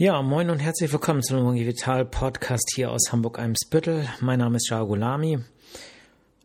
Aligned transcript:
Ja, 0.00 0.22
moin 0.22 0.48
und 0.48 0.60
herzlich 0.60 0.90
willkommen 0.94 1.22
zu 1.22 1.36
einem 1.36 1.52
Vital 1.52 2.06
Podcast 2.06 2.72
hier 2.74 2.90
aus 2.90 3.12
Hamburg-Eimsbüttel. 3.12 4.08
Mein 4.20 4.38
Name 4.38 4.56
ist 4.56 4.66
Shah 4.66 4.82
Gulami 4.82 5.40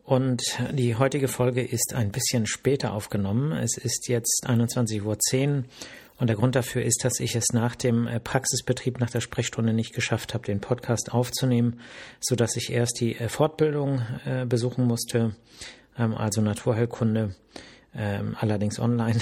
und 0.04 0.42
die 0.72 0.94
heutige 0.96 1.26
Folge 1.26 1.62
ist 1.62 1.94
ein 1.94 2.12
bisschen 2.12 2.46
später 2.46 2.92
aufgenommen. 2.92 3.52
Es 3.52 3.78
ist 3.78 4.08
jetzt 4.08 4.44
21.10 4.46 5.00
Uhr 5.06 5.64
und 6.18 6.26
der 6.26 6.36
Grund 6.36 6.54
dafür 6.54 6.82
ist, 6.82 7.02
dass 7.02 7.18
ich 7.18 7.34
es 7.34 7.54
nach 7.54 7.74
dem 7.76 8.06
äh, 8.06 8.20
Praxisbetrieb, 8.20 9.00
nach 9.00 9.08
der 9.08 9.22
Sprechstunde 9.22 9.72
nicht 9.72 9.94
geschafft 9.94 10.34
habe, 10.34 10.44
den 10.44 10.60
Podcast 10.60 11.14
aufzunehmen, 11.14 11.80
so 12.20 12.36
dass 12.36 12.56
ich 12.56 12.70
erst 12.70 13.00
die 13.00 13.16
äh, 13.16 13.30
Fortbildung 13.30 14.02
äh, 14.26 14.44
besuchen 14.44 14.84
musste, 14.84 15.34
ähm, 15.98 16.14
also 16.14 16.42
Naturheilkunde 16.42 17.34
ähm, 17.96 18.36
allerdings 18.38 18.78
online. 18.78 19.18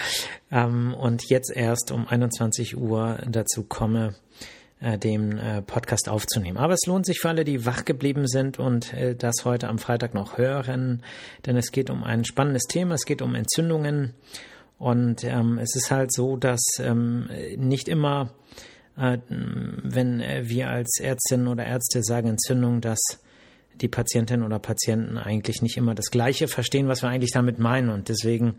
ähm, 0.50 0.94
und 0.94 1.28
jetzt 1.28 1.54
erst 1.54 1.92
um 1.92 2.06
21 2.08 2.76
Uhr 2.76 3.18
dazu 3.26 3.64
komme, 3.64 4.14
äh, 4.80 4.96
den 4.96 5.38
äh, 5.38 5.60
Podcast 5.60 6.08
aufzunehmen. 6.08 6.56
Aber 6.56 6.72
es 6.74 6.86
lohnt 6.86 7.04
sich 7.04 7.18
für 7.18 7.28
alle, 7.28 7.44
die 7.44 7.66
wach 7.66 7.84
geblieben 7.84 8.28
sind 8.28 8.60
und 8.60 8.92
äh, 8.94 9.16
das 9.16 9.44
heute 9.44 9.68
am 9.68 9.78
Freitag 9.78 10.14
noch 10.14 10.38
hören, 10.38 11.02
denn 11.46 11.56
es 11.56 11.72
geht 11.72 11.90
um 11.90 12.04
ein 12.04 12.24
spannendes 12.24 12.64
Thema, 12.64 12.94
es 12.94 13.04
geht 13.04 13.20
um 13.20 13.34
Entzündungen 13.34 14.14
und 14.78 15.24
ähm, 15.24 15.58
es 15.58 15.74
ist 15.74 15.90
halt 15.90 16.12
so, 16.12 16.36
dass 16.36 16.60
ähm, 16.78 17.28
nicht 17.56 17.88
immer, 17.88 18.30
äh, 18.96 19.18
wenn 19.28 20.20
wir 20.20 20.68
als 20.68 21.00
Ärztinnen 21.00 21.48
oder 21.48 21.66
Ärzte 21.66 22.04
sagen 22.04 22.28
Entzündung, 22.28 22.80
dass 22.80 23.00
die 23.80 23.88
Patientinnen 23.88 24.44
oder 24.44 24.58
Patienten 24.58 25.18
eigentlich 25.18 25.62
nicht 25.62 25.76
immer 25.76 25.94
das 25.94 26.10
Gleiche 26.10 26.48
verstehen, 26.48 26.88
was 26.88 27.02
wir 27.02 27.08
eigentlich 27.08 27.32
damit 27.32 27.58
meinen. 27.58 27.90
Und 27.90 28.08
deswegen 28.08 28.56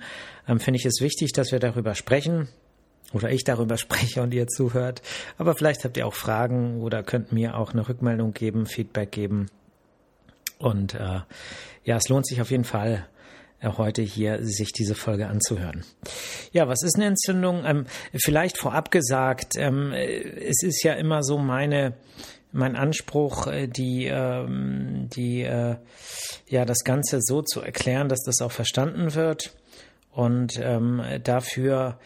ähm, 0.47 0.59
finde 0.59 0.79
ich 0.79 0.85
es 0.85 1.01
wichtig, 1.01 1.33
dass 1.33 1.51
wir 1.51 1.59
darüber 1.59 1.95
sprechen 1.95 2.47
oder 3.13 3.31
ich 3.31 3.43
darüber 3.43 3.77
spreche 3.77 4.21
und 4.21 4.33
ihr 4.33 4.47
zuhört. 4.47 5.01
Aber 5.37 5.55
vielleicht 5.55 5.83
habt 5.83 5.97
ihr 5.97 6.07
auch 6.07 6.13
Fragen 6.13 6.81
oder 6.81 7.03
könnt 7.03 7.31
mir 7.31 7.57
auch 7.57 7.73
eine 7.73 7.87
Rückmeldung 7.87 8.33
geben, 8.33 8.65
Feedback 8.65 9.11
geben. 9.11 9.47
Und 10.57 10.93
äh, 10.93 11.21
ja, 11.83 11.97
es 11.97 12.09
lohnt 12.09 12.27
sich 12.27 12.41
auf 12.41 12.51
jeden 12.51 12.65
Fall 12.65 13.07
äh, 13.61 13.69
heute 13.77 14.01
hier 14.01 14.43
sich 14.43 14.71
diese 14.71 14.95
Folge 14.95 15.27
anzuhören. 15.27 15.83
Ja, 16.51 16.67
was 16.67 16.83
ist 16.83 16.95
eine 16.95 17.05
Entzündung? 17.05 17.63
Ähm, 17.65 17.85
vielleicht 18.13 18.57
vorab 18.57 18.91
gesagt, 18.91 19.53
ähm, 19.57 19.91
es 19.93 20.63
ist 20.63 20.83
ja 20.83 20.93
immer 20.93 21.23
so 21.23 21.37
meine 21.37 21.93
mein 22.51 22.75
Anspruch, 22.75 23.47
äh, 23.47 23.67
die, 23.67 24.05
ähm, 24.05 25.07
die, 25.13 25.41
äh, 25.41 25.75
ja, 26.47 26.65
das 26.65 26.83
Ganze 26.83 27.19
so 27.21 27.41
zu 27.41 27.61
erklären, 27.61 28.09
dass 28.09 28.21
das 28.25 28.41
auch 28.41 28.51
verstanden 28.51 29.13
wird. 29.15 29.55
Und 30.11 30.59
ähm, 30.61 31.01
dafür 31.23 31.99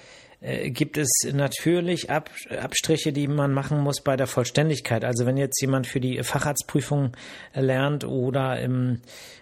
äh, 0.44 0.72
gibt 0.72 0.97
es 0.97 1.09
natürlich 1.31 2.09
Ab 2.09 2.30
Abstriche, 2.49 3.13
die 3.13 3.27
man 3.27 3.53
machen 3.53 3.80
muss 3.80 4.02
bei 4.02 4.17
der 4.17 4.27
Vollständigkeit. 4.27 5.05
Also 5.05 5.25
wenn 5.25 5.38
jetzt 5.38 5.59
jemand 5.61 5.88
für 5.88 6.02
die 6.02 6.22
Facharztprüfung 6.22 7.13
lernt 7.53 8.03
oder 8.03 8.59
im, 8.59 9.00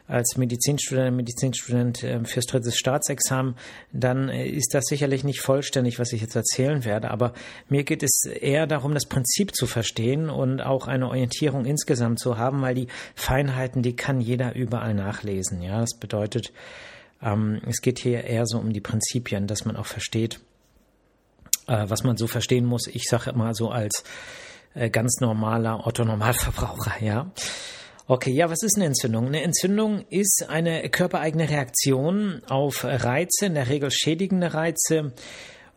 als 0.07 0.37
Medizinstudent, 0.37 1.17
Medizinstudent 1.17 2.03
äh, 2.03 2.23
fürs 2.23 2.45
drittes 2.45 2.77
Staatsexamen, 2.77 3.55
dann 3.91 4.29
äh, 4.29 4.45
ist 4.45 4.75
das 4.75 4.85
sicherlich 4.85 5.23
nicht 5.23 5.41
vollständig, 5.41 5.97
was 5.97 6.13
ich 6.13 6.21
jetzt 6.21 6.35
erzählen 6.35 6.85
werde. 6.85 7.09
Aber 7.09 7.33
mir 7.67 7.83
geht 7.83 8.03
es 8.03 8.23
eher 8.25 8.67
darum, 8.67 8.93
das 8.93 9.07
Prinzip 9.07 9.55
zu 9.55 9.65
verstehen 9.65 10.29
und 10.29 10.61
auch 10.61 10.87
eine 10.87 11.07
Orientierung 11.07 11.65
insgesamt 11.65 12.19
zu 12.19 12.37
haben, 12.37 12.61
weil 12.61 12.75
die 12.75 12.87
Feinheiten, 13.15 13.81
die 13.81 13.95
kann 13.95 14.21
jeder 14.21 14.55
überall 14.55 14.93
nachlesen. 14.93 15.63
Ja, 15.63 15.81
das 15.81 15.97
bedeutet, 15.99 16.53
ähm, 17.23 17.59
es 17.67 17.81
geht 17.81 17.97
hier 17.97 18.23
eher 18.23 18.45
so 18.45 18.59
um 18.59 18.71
die 18.71 18.81
Prinzipien, 18.81 19.47
dass 19.47 19.65
man 19.65 19.75
auch 19.75 19.87
versteht, 19.87 20.39
äh, 21.67 21.85
was 21.87 22.03
man 22.03 22.17
so 22.17 22.27
verstehen 22.27 22.65
muss. 22.65 22.87
Ich 22.87 23.03
sage 23.03 23.31
immer 23.31 23.53
so 23.53 23.69
als 23.69 24.03
äh, 24.73 24.89
ganz 24.89 25.19
normaler 25.19 25.85
Otto-Normalverbraucher, 25.85 27.03
ja. 27.03 27.31
Okay, 28.07 28.31
ja, 28.31 28.49
was 28.49 28.63
ist 28.63 28.75
eine 28.75 28.85
Entzündung? 28.85 29.27
Eine 29.27 29.41
Entzündung 29.41 30.03
ist 30.09 30.45
eine 30.49 30.89
körpereigene 30.89 31.49
Reaktion 31.49 32.41
auf 32.49 32.83
Reize, 32.83 33.45
in 33.45 33.53
der 33.53 33.69
Regel 33.69 33.89
schädigende 33.91 34.53
Reize. 34.53 35.13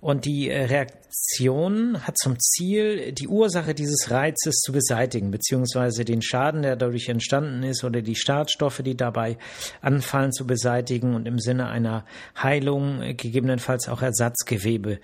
Und 0.04 0.26
die 0.26 0.50
äh, 0.50 0.65
Reaktion 0.66 2.06
hat 2.06 2.19
zum 2.19 2.38
Ziel, 2.38 3.12
die 3.12 3.26
Ursache 3.26 3.72
dieses 3.72 4.10
Reizes 4.10 4.56
zu 4.56 4.70
beseitigen, 4.70 5.31
beziehungsweise 5.31 6.04
den 6.04 6.20
Schaden, 6.20 6.60
der 6.60 6.76
dadurch 6.76 7.09
entstanden 7.09 7.62
ist, 7.62 7.84
oder 7.84 8.03
die 8.03 8.14
Startstoffe, 8.14 8.82
die 8.84 8.98
dabei 8.98 9.38
anfallen, 9.81 10.31
zu 10.31 10.47
beseitigen 10.47 11.14
und 11.14 11.26
im 11.26 11.38
Sinne 11.38 11.69
einer 11.69 12.04
Heilung 12.37 13.16
gegebenenfalls 13.16 13.88
auch 13.88 14.03
Ersatzgewebe 14.03 14.98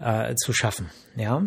äh, 0.00 0.34
zu 0.36 0.54
schaffen. 0.54 0.88
Ja. 1.16 1.44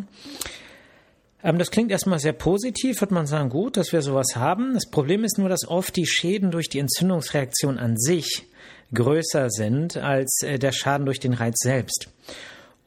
Ähm, 1.41 1.57
das 1.57 1.71
klingt 1.71 1.89
erstmal 1.89 2.19
sehr 2.19 2.33
positiv, 2.33 3.01
wird 3.01 3.09
man 3.09 3.25
sagen, 3.25 3.49
gut, 3.49 3.77
dass 3.77 3.91
wir 3.91 4.03
sowas 4.03 4.35
haben. 4.35 4.75
Das 4.75 4.87
Problem 4.87 5.23
ist 5.23 5.39
nur, 5.39 5.49
dass 5.49 5.67
oft 5.67 5.95
die 5.95 6.05
Schäden 6.05 6.51
durch 6.51 6.69
die 6.69 6.77
Entzündungsreaktion 6.77 7.79
an 7.79 7.97
sich 7.97 8.45
größer 8.93 9.49
sind 9.49 9.97
als 9.97 10.43
äh, 10.43 10.59
der 10.59 10.73
Schaden 10.73 11.07
durch 11.07 11.19
den 11.19 11.33
Reiz 11.33 11.55
selbst. 11.57 12.09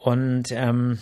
Und 0.03 0.49
ähm, 0.51 0.99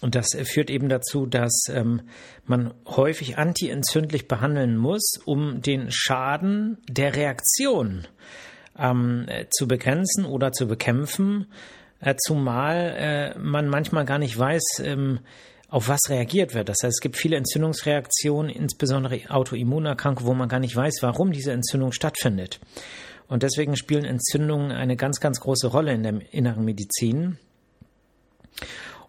und 0.00 0.14
das 0.14 0.28
führt 0.44 0.68
eben 0.68 0.90
dazu, 0.90 1.24
dass 1.24 1.64
ähm, 1.70 2.02
man 2.44 2.74
häufig 2.86 3.38
antientzündlich 3.38 4.28
behandeln 4.28 4.76
muss, 4.76 5.18
um 5.24 5.62
den 5.62 5.90
Schaden 5.90 6.76
der 6.90 7.16
Reaktion 7.16 8.06
ähm, 8.78 9.26
zu 9.50 9.66
begrenzen 9.66 10.26
oder 10.26 10.52
zu 10.52 10.66
bekämpfen 10.66 11.46
äh, 12.04 12.16
zumal 12.18 12.94
äh, 12.98 13.38
man 13.38 13.68
manchmal 13.68 14.04
gar 14.04 14.18
nicht 14.18 14.38
weiß, 14.38 14.80
ähm, 14.82 15.20
auf 15.68 15.88
was 15.88 16.00
reagiert 16.08 16.54
wird. 16.54 16.68
Das 16.68 16.76
heißt, 16.82 16.96
es 16.96 17.00
gibt 17.00 17.16
viele 17.16 17.36
Entzündungsreaktionen, 17.36 18.50
insbesondere 18.50 19.18
Autoimmunerkrankungen, 19.30 20.28
wo 20.28 20.34
man 20.34 20.48
gar 20.48 20.60
nicht 20.60 20.76
weiß, 20.76 20.98
warum 21.00 21.32
diese 21.32 21.52
Entzündung 21.52 21.92
stattfindet. 21.92 22.60
Und 23.26 23.42
deswegen 23.42 23.74
spielen 23.76 24.04
Entzündungen 24.04 24.70
eine 24.70 24.96
ganz, 24.96 25.18
ganz 25.18 25.40
große 25.40 25.68
Rolle 25.68 25.94
in 25.94 26.02
der 26.02 26.20
inneren 26.32 26.64
Medizin. 26.64 27.38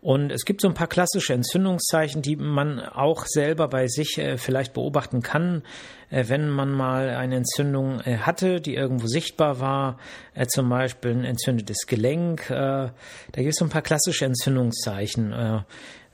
Und 0.06 0.32
es 0.32 0.46
gibt 0.46 0.62
so 0.62 0.68
ein 0.68 0.76
paar 0.76 0.86
klassische 0.86 1.34
Entzündungszeichen, 1.34 2.22
die 2.22 2.36
man 2.36 2.80
auch 2.80 3.26
selber 3.26 3.68
bei 3.68 3.88
sich 3.88 4.20
äh, 4.20 4.38
vielleicht 4.38 4.74
beobachten 4.76 5.24
kann, 5.24 5.64
äh, 6.12 6.26
wenn 6.28 6.48
man 6.48 6.72
mal 6.72 7.10
eine 7.10 7.38
Entzündung 7.38 8.02
äh, 8.02 8.20
hatte, 8.20 8.62
die 8.62 8.76
irgendwo 8.76 9.08
sichtbar 9.08 9.60
war, 9.60 9.98
äh, 10.36 10.46
zum 10.46 10.70
Beispiel 10.70 11.10
ein 11.10 11.26
entzündetes 11.26 11.88
Gelenk. 11.88 12.52
Äh, 12.52 12.54
da 12.54 12.92
gibt 13.34 13.50
es 13.50 13.56
so 13.56 13.66
ein 13.66 13.72
paar 13.72 13.82
klassische 13.82 14.26
Entzündungszeichen. 14.26 15.34
Äh, 15.34 15.62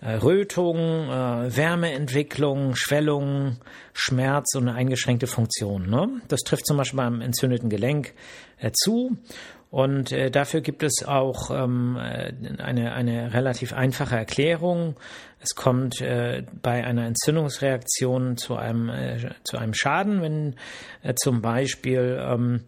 Rötung, 0.03 1.09
Wärmeentwicklung, 1.09 2.75
Schwellung, 2.75 3.57
Schmerz 3.93 4.55
und 4.55 4.67
eine 4.67 4.75
eingeschränkte 4.75 5.27
Funktion. 5.27 5.91
Ne? 5.91 6.21
Das 6.27 6.39
trifft 6.39 6.65
zum 6.65 6.77
Beispiel 6.77 6.97
beim 6.97 7.21
entzündeten 7.21 7.69
Gelenk 7.69 8.15
zu. 8.73 9.15
Und 9.71 10.11
äh, 10.11 10.29
dafür 10.29 10.59
gibt 10.59 10.83
es 10.83 11.05
auch 11.07 11.49
ähm, 11.49 11.97
äh, 11.97 12.33
eine, 12.61 12.91
eine 12.91 13.33
relativ 13.33 13.71
einfache 13.71 14.17
Erklärung. 14.17 14.97
Es 15.39 15.55
kommt 15.55 16.01
äh, 16.01 16.43
bei 16.61 16.83
einer 16.83 17.05
Entzündungsreaktion 17.05 18.35
zu 18.35 18.57
einem, 18.57 18.89
äh, 18.89 19.29
zu 19.45 19.57
einem 19.57 19.73
Schaden, 19.73 20.21
wenn 20.21 20.55
äh, 21.03 21.13
zum 21.15 21.41
Beispiel 21.41 22.19
ähm, 22.21 22.65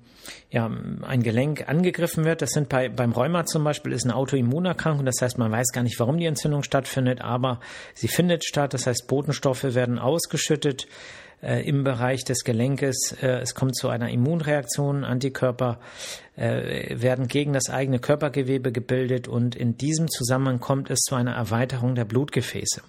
ja, 0.49 0.69
ein 1.01 1.23
Gelenk 1.23 1.67
angegriffen 1.67 2.25
wird. 2.25 2.41
Das 2.41 2.51
sind 2.51 2.69
bei, 2.69 2.89
beim 2.89 3.11
Rheuma 3.11 3.45
zum 3.45 3.63
Beispiel 3.63 3.91
ist 3.91 4.03
eine 4.05 4.15
Autoimmunerkrankung. 4.15 5.05
Das 5.05 5.21
heißt, 5.21 5.37
man 5.37 5.51
weiß 5.51 5.71
gar 5.73 5.83
nicht, 5.83 5.99
warum 5.99 6.17
die 6.17 6.25
Entzündung 6.25 6.63
stattfindet, 6.63 7.21
aber 7.21 7.59
sie 7.93 8.07
findet 8.07 8.43
statt. 8.45 8.73
Das 8.73 8.87
heißt, 8.87 9.07
Botenstoffe 9.07 9.63
werden 9.63 9.99
ausgeschüttet 9.99 10.87
äh, 11.43 11.67
im 11.67 11.83
Bereich 11.83 12.23
des 12.23 12.43
Gelenkes. 12.43 13.15
Äh, 13.21 13.41
es 13.41 13.53
kommt 13.53 13.75
zu 13.75 13.89
einer 13.89 14.09
Immunreaktion. 14.09 15.03
Antikörper 15.03 15.79
äh, 16.35 17.01
werden 17.01 17.27
gegen 17.27 17.53
das 17.53 17.69
eigene 17.69 17.99
Körpergewebe 17.99 18.71
gebildet 18.71 19.27
und 19.27 19.55
in 19.55 19.77
diesem 19.77 20.09
Zusammenhang 20.09 20.59
kommt 20.59 20.89
es 20.89 20.99
zu 21.01 21.15
einer 21.15 21.33
Erweiterung 21.33 21.95
der 21.95 22.05
Blutgefäße. 22.05 22.81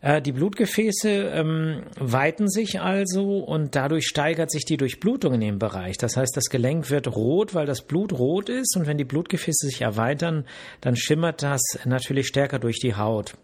Äh, 0.00 0.20
die 0.22 0.32
Blutgefäße 0.32 1.08
ähm, 1.08 1.82
weiten 1.98 2.48
sich 2.48 2.80
also 2.80 3.38
und 3.38 3.74
dadurch 3.74 4.06
steigert 4.06 4.50
sich 4.50 4.64
die 4.64 4.76
Durchblutung 4.76 5.34
in 5.34 5.40
dem 5.40 5.58
Bereich. 5.58 5.96
Das 5.98 6.16
heißt, 6.16 6.36
das 6.36 6.44
Gelenk 6.44 6.90
wird 6.90 7.08
rot, 7.08 7.54
weil 7.54 7.66
das 7.66 7.82
Blut 7.82 8.12
rot 8.12 8.48
ist 8.48 8.76
und 8.76 8.86
wenn 8.86 8.98
die 8.98 9.04
Blutgefäße 9.04 9.66
sich 9.66 9.82
erweitern, 9.82 10.44
dann 10.80 10.96
schimmert 10.96 11.42
das 11.42 11.60
natürlich 11.84 12.26
stärker 12.26 12.58
durch 12.58 12.78
die 12.78 12.94
Haut. 12.94 13.34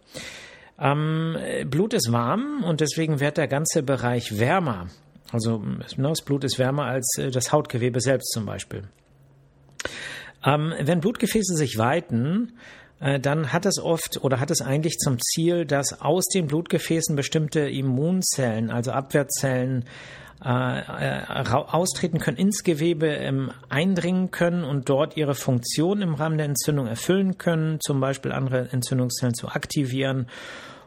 Ähm, 0.78 1.36
Blut 1.66 1.94
ist 1.94 2.12
warm 2.12 2.64
und 2.64 2.80
deswegen 2.80 3.20
wird 3.20 3.36
der 3.36 3.48
ganze 3.48 3.82
Bereich 3.82 4.38
wärmer. 4.38 4.88
Also 5.32 5.58
ne, 5.58 6.08
das 6.08 6.22
Blut 6.22 6.44
ist 6.44 6.58
wärmer 6.58 6.84
als 6.84 7.16
äh, 7.18 7.30
das 7.30 7.52
Hautgewebe 7.52 8.00
selbst 8.00 8.32
zum 8.32 8.44
Beispiel. 8.44 8.84
Ähm, 10.44 10.74
wenn 10.80 11.00
Blutgefäße 11.00 11.54
sich 11.54 11.78
weiten, 11.78 12.52
dann 13.20 13.52
hat 13.52 13.66
es 13.66 13.78
oft 13.80 14.22
oder 14.22 14.38
hat 14.38 14.50
es 14.50 14.60
eigentlich 14.60 14.98
zum 14.98 15.18
Ziel, 15.20 15.64
dass 15.66 16.00
aus 16.00 16.26
den 16.28 16.46
Blutgefäßen 16.46 17.16
bestimmte 17.16 17.60
Immunzellen, 17.68 18.70
also 18.70 18.92
Abwehrzellen, 18.92 19.84
äh, 20.44 21.24
austreten 21.46 22.18
können, 22.18 22.36
ins 22.36 22.64
Gewebe 22.64 23.06
ähm, 23.06 23.52
eindringen 23.68 24.30
können 24.30 24.64
und 24.64 24.88
dort 24.88 25.16
ihre 25.16 25.34
Funktion 25.34 26.02
im 26.02 26.14
Rahmen 26.14 26.36
der 26.36 26.46
Entzündung 26.46 26.86
erfüllen 26.86 27.38
können, 27.38 27.78
zum 27.80 28.00
Beispiel 28.00 28.32
andere 28.32 28.68
Entzündungszellen 28.72 29.34
zu 29.34 29.48
aktivieren. 29.48 30.26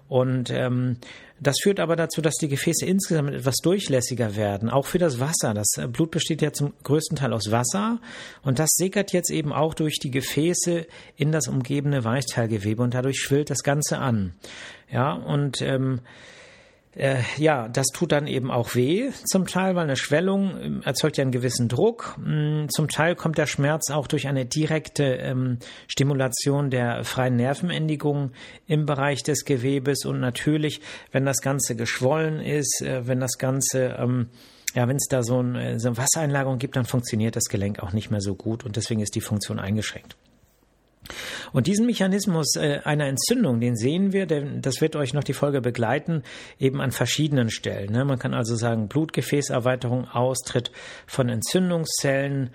Und 0.08 0.52
ähm, 0.52 0.98
das 1.40 1.58
führt 1.62 1.80
aber 1.80 1.96
dazu, 1.96 2.22
dass 2.22 2.36
die 2.36 2.48
Gefäße 2.48 2.86
insgesamt 2.86 3.32
etwas 3.32 3.56
durchlässiger 3.58 4.36
werden, 4.36 4.70
auch 4.70 4.86
für 4.86 5.00
das 5.00 5.20
Wasser. 5.20 5.54
Das 5.54 5.68
Blut 5.90 6.12
besteht 6.12 6.42
ja 6.42 6.54
zum 6.54 6.74
größten 6.84 7.18
Teil 7.18 7.34
aus 7.34 7.52
Wasser 7.52 8.00
und 8.44 8.60
das 8.60 8.70
sickert 8.76 9.12
jetzt 9.12 9.30
eben 9.30 9.52
auch 9.52 9.74
durch 9.74 10.00
die 10.00 10.12
Gefäße 10.12 10.86
in 11.18 11.32
das 11.32 11.48
umgebende 11.48 12.04
Weichteilgewebe 12.04 12.82
und 12.82 12.94
dadurch 12.94 13.20
schwillt 13.20 13.50
das 13.50 13.64
Ganze 13.64 13.98
an. 13.98 14.34
Ja, 14.92 15.14
und 15.14 15.62
ähm, 15.62 16.00
äh, 16.96 17.18
ja, 17.38 17.68
das 17.68 17.88
tut 17.88 18.12
dann 18.12 18.26
eben 18.26 18.52
auch 18.52 18.76
weh 18.76 19.12
zum 19.26 19.46
Teil, 19.46 19.76
weil 19.76 19.84
eine 19.84 19.98
Schwellung 19.98 20.60
ähm, 20.62 20.82
erzeugt 20.84 21.18
ja 21.18 21.24
einen 21.24 21.32
gewissen 21.32 21.68
Druck. 21.68 22.18
Mm, 22.18 22.68
zum 22.70 22.88
Teil 22.88 23.16
kommt 23.16 23.38
der 23.38 23.48
Schmerz 23.48 23.92
auch 23.92 24.08
durch 24.08 24.28
eine 24.28 24.46
direkte 24.46 25.04
ähm, 25.04 25.60
Stimulation 25.88 26.70
der 26.70 27.04
freien 27.04 27.36
Nervenendigung 27.36 28.32
im 28.66 28.86
Bereich 28.86 29.24
des 29.24 29.44
Gewebes 29.46 30.06
und 30.06 30.20
natürlich, 30.20 30.82
wenn 31.12 31.26
das 31.26 31.42
Ganze 31.42 31.76
geschwollen 31.76 32.40
ist, 32.40 32.82
äh, 32.82 33.06
wenn 33.08 33.20
das 33.20 33.38
Ganze 33.38 33.98
ähm, 34.00 34.30
ja, 34.74 34.90
wenn 34.90 34.98
es 34.98 35.08
da 35.10 35.24
so, 35.24 35.42
ein, 35.42 35.56
äh, 35.56 35.80
so 35.80 35.88
eine 35.88 35.98
Wassereinlagerung 35.98 36.60
gibt, 36.60 36.76
dann 36.76 36.86
funktioniert 36.86 37.36
das 37.36 37.46
Gelenk 37.46 37.80
auch 37.80 37.94
nicht 37.94 38.12
mehr 38.12 38.20
so 38.22 38.36
gut 38.36 38.66
und 38.66 38.76
deswegen 38.76 39.00
ist 39.00 39.16
die 39.16 39.22
Funktion 39.22 39.60
eingeschränkt. 39.60 40.18
Und 41.54 41.68
diesen 41.68 41.86
Mechanismus 41.86 42.56
äh, 42.56 42.80
einer 42.84 43.08
Entzündung, 43.08 43.60
den 43.60 43.76
sehen 43.76 44.14
wir, 44.14 44.26
denn 44.26 44.62
das 44.62 44.82
wird 44.82 44.96
euch 44.96 45.14
noch 45.14 45.24
die 45.24 45.34
Folge 45.34 45.62
begleiten, 45.62 46.24
eben 46.60 46.82
an 46.82 46.92
verschiedenen 46.92 47.50
Stellen. 47.50 47.92
Ne? 47.92 48.06
Man 48.06 48.20
kann 48.20 48.34
also 48.34 48.56
sagen, 48.56 48.88
Blutgefäßerweiterung, 48.88 50.08
Austritt 50.10 50.72
von 51.08 51.30
Entzündungszellen, 51.30 52.52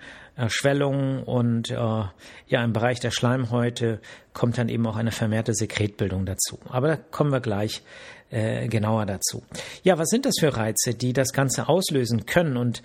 Schwellungen 0.47 1.23
und 1.23 1.69
äh, 1.69 1.75
ja, 1.75 2.63
im 2.63 2.73
Bereich 2.73 2.99
der 2.99 3.11
Schleimhäute 3.11 3.99
kommt 4.33 4.57
dann 4.57 4.69
eben 4.69 4.87
auch 4.87 4.95
eine 4.95 5.11
vermehrte 5.11 5.53
Sekretbildung 5.53 6.25
dazu. 6.25 6.57
Aber 6.69 6.87
da 6.87 6.95
kommen 6.95 7.31
wir 7.31 7.41
gleich 7.41 7.83
äh, 8.31 8.67
genauer 8.67 9.05
dazu. 9.05 9.43
Ja, 9.83 9.97
was 9.97 10.07
sind 10.09 10.25
das 10.25 10.35
für 10.39 10.55
Reize, 10.55 10.93
die 10.95 11.13
das 11.13 11.33
Ganze 11.33 11.67
auslösen 11.67 12.25
können? 12.25 12.57
Und 12.57 12.81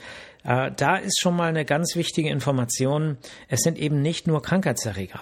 äh, 0.47 0.71
da 0.77 0.97
ist 0.97 1.21
schon 1.21 1.35
mal 1.35 1.49
eine 1.49 1.65
ganz 1.65 1.97
wichtige 1.97 2.31
Information. 2.31 3.19
Es 3.49 3.61
sind 3.61 3.79
eben 3.79 4.01
nicht 4.01 4.27
nur 4.27 4.43
Krankheitserreger. 4.43 5.21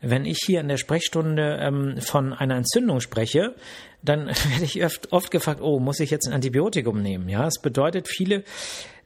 Wenn 0.00 0.24
ich 0.24 0.38
hier 0.46 0.60
in 0.60 0.68
der 0.68 0.76
Sprechstunde 0.76 1.58
ähm, 1.60 2.00
von 2.00 2.32
einer 2.32 2.56
Entzündung 2.56 3.00
spreche, 3.00 3.54
dann 4.02 4.26
werde 4.50 4.64
ich 4.64 4.82
oft, 4.84 5.30
gefragt, 5.30 5.60
oh, 5.60 5.80
muss 5.80 6.00
ich 6.00 6.10
jetzt 6.10 6.28
ein 6.28 6.32
Antibiotikum 6.32 7.02
nehmen? 7.02 7.28
Ja, 7.28 7.46
es 7.46 7.60
bedeutet, 7.60 8.08
viele 8.08 8.44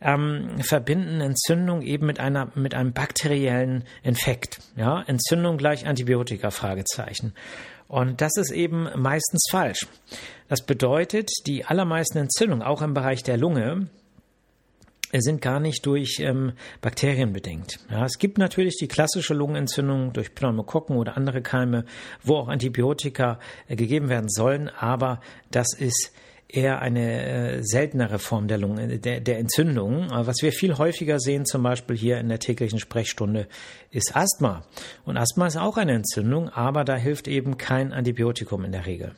ähm, 0.02 0.58
verbinden 0.60 1.22
Entzündung 1.22 1.80
eben 1.80 2.06
mit 2.06 2.20
einer 2.20 2.52
mit 2.54 2.74
einem 2.74 2.92
bakteriellen 2.92 3.84
Infekt. 4.02 4.58
Ja, 4.76 5.02
Entzündung 5.06 5.56
gleich 5.56 5.86
Antibiotika 5.86 6.50
Fragezeichen. 6.50 7.32
Und 7.88 8.20
das 8.20 8.36
ist 8.36 8.50
eben 8.50 8.88
meistens 8.96 9.46
falsch. 9.50 9.86
Das 10.48 10.66
bedeutet, 10.66 11.30
die 11.46 11.64
allermeisten 11.64 12.18
Entzündungen, 12.18 12.62
auch 12.66 12.82
im 12.82 12.94
Bereich 12.94 13.22
der 13.22 13.36
Lunge, 13.36 13.88
sind 15.22 15.40
gar 15.40 15.60
nicht 15.60 15.84
durch 15.86 16.18
ähm, 16.20 16.52
Bakterien 16.80 17.32
bedingt. 17.32 17.78
Ja, 17.90 18.04
es 18.04 18.18
gibt 18.18 18.38
natürlich 18.38 18.76
die 18.78 18.88
klassische 18.88 19.34
Lungenentzündung 19.34 20.12
durch 20.12 20.34
Pneumokokken 20.34 20.96
oder 20.96 21.16
andere 21.16 21.42
Keime, 21.42 21.84
wo 22.22 22.36
auch 22.36 22.48
Antibiotika 22.48 23.38
äh, 23.68 23.76
gegeben 23.76 24.08
werden 24.08 24.28
sollen, 24.28 24.68
aber 24.68 25.20
das 25.50 25.74
ist 25.78 26.12
eher 26.48 26.80
eine 26.80 27.56
äh, 27.56 27.62
seltenere 27.62 28.18
Form 28.18 28.48
der, 28.48 28.58
Lungen, 28.58 29.00
der, 29.00 29.20
der 29.20 29.38
Entzündung. 29.38 30.08
Was 30.10 30.42
wir 30.42 30.52
viel 30.52 30.78
häufiger 30.78 31.18
sehen, 31.18 31.44
zum 31.44 31.62
Beispiel 31.62 31.96
hier 31.96 32.18
in 32.18 32.28
der 32.28 32.38
täglichen 32.38 32.78
Sprechstunde, 32.78 33.48
ist 33.90 34.14
Asthma. 34.14 34.64
Und 35.04 35.16
Asthma 35.16 35.46
ist 35.46 35.56
auch 35.56 35.76
eine 35.76 35.94
Entzündung, 35.94 36.48
aber 36.48 36.84
da 36.84 36.96
hilft 36.96 37.28
eben 37.28 37.58
kein 37.58 37.92
Antibiotikum 37.92 38.64
in 38.64 38.72
der 38.72 38.86
Regel. 38.86 39.12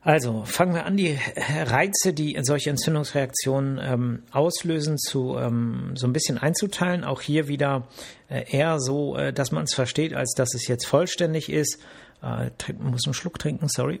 Also 0.00 0.44
fangen 0.44 0.74
wir 0.74 0.86
an, 0.86 0.96
die 0.96 1.18
Reize, 1.36 2.12
die 2.12 2.38
solche 2.42 2.70
Entzündungsreaktionen 2.70 3.80
ähm, 3.82 4.22
auslösen, 4.30 4.96
zu 4.96 5.36
ähm, 5.36 5.92
so 5.96 6.06
ein 6.06 6.12
bisschen 6.12 6.38
einzuteilen. 6.38 7.04
Auch 7.04 7.20
hier 7.20 7.48
wieder 7.48 7.88
äh, 8.28 8.44
eher 8.48 8.78
so, 8.78 9.16
äh, 9.16 9.32
dass 9.32 9.50
man 9.50 9.64
es 9.64 9.74
versteht, 9.74 10.14
als 10.14 10.34
dass 10.34 10.54
es 10.54 10.68
jetzt 10.68 10.86
vollständig 10.86 11.50
ist. 11.50 11.80
Äh, 12.22 12.50
muss 12.74 13.06
einen 13.06 13.14
Schluck 13.14 13.38
trinken, 13.38 13.68
sorry. 13.68 14.00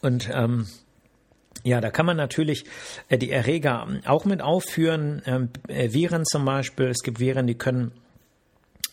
Und 0.00 0.30
ähm, 0.32 0.66
ja, 1.64 1.80
da 1.80 1.90
kann 1.90 2.06
man 2.06 2.16
natürlich 2.16 2.64
äh, 3.08 3.18
die 3.18 3.32
Erreger 3.32 3.88
auch 4.06 4.24
mit 4.24 4.40
aufführen. 4.40 5.22
Ähm, 5.26 5.48
äh, 5.66 5.92
Viren 5.92 6.24
zum 6.24 6.44
Beispiel. 6.44 6.86
Es 6.86 7.02
gibt 7.02 7.18
Viren, 7.18 7.48
die 7.48 7.56
können 7.56 7.90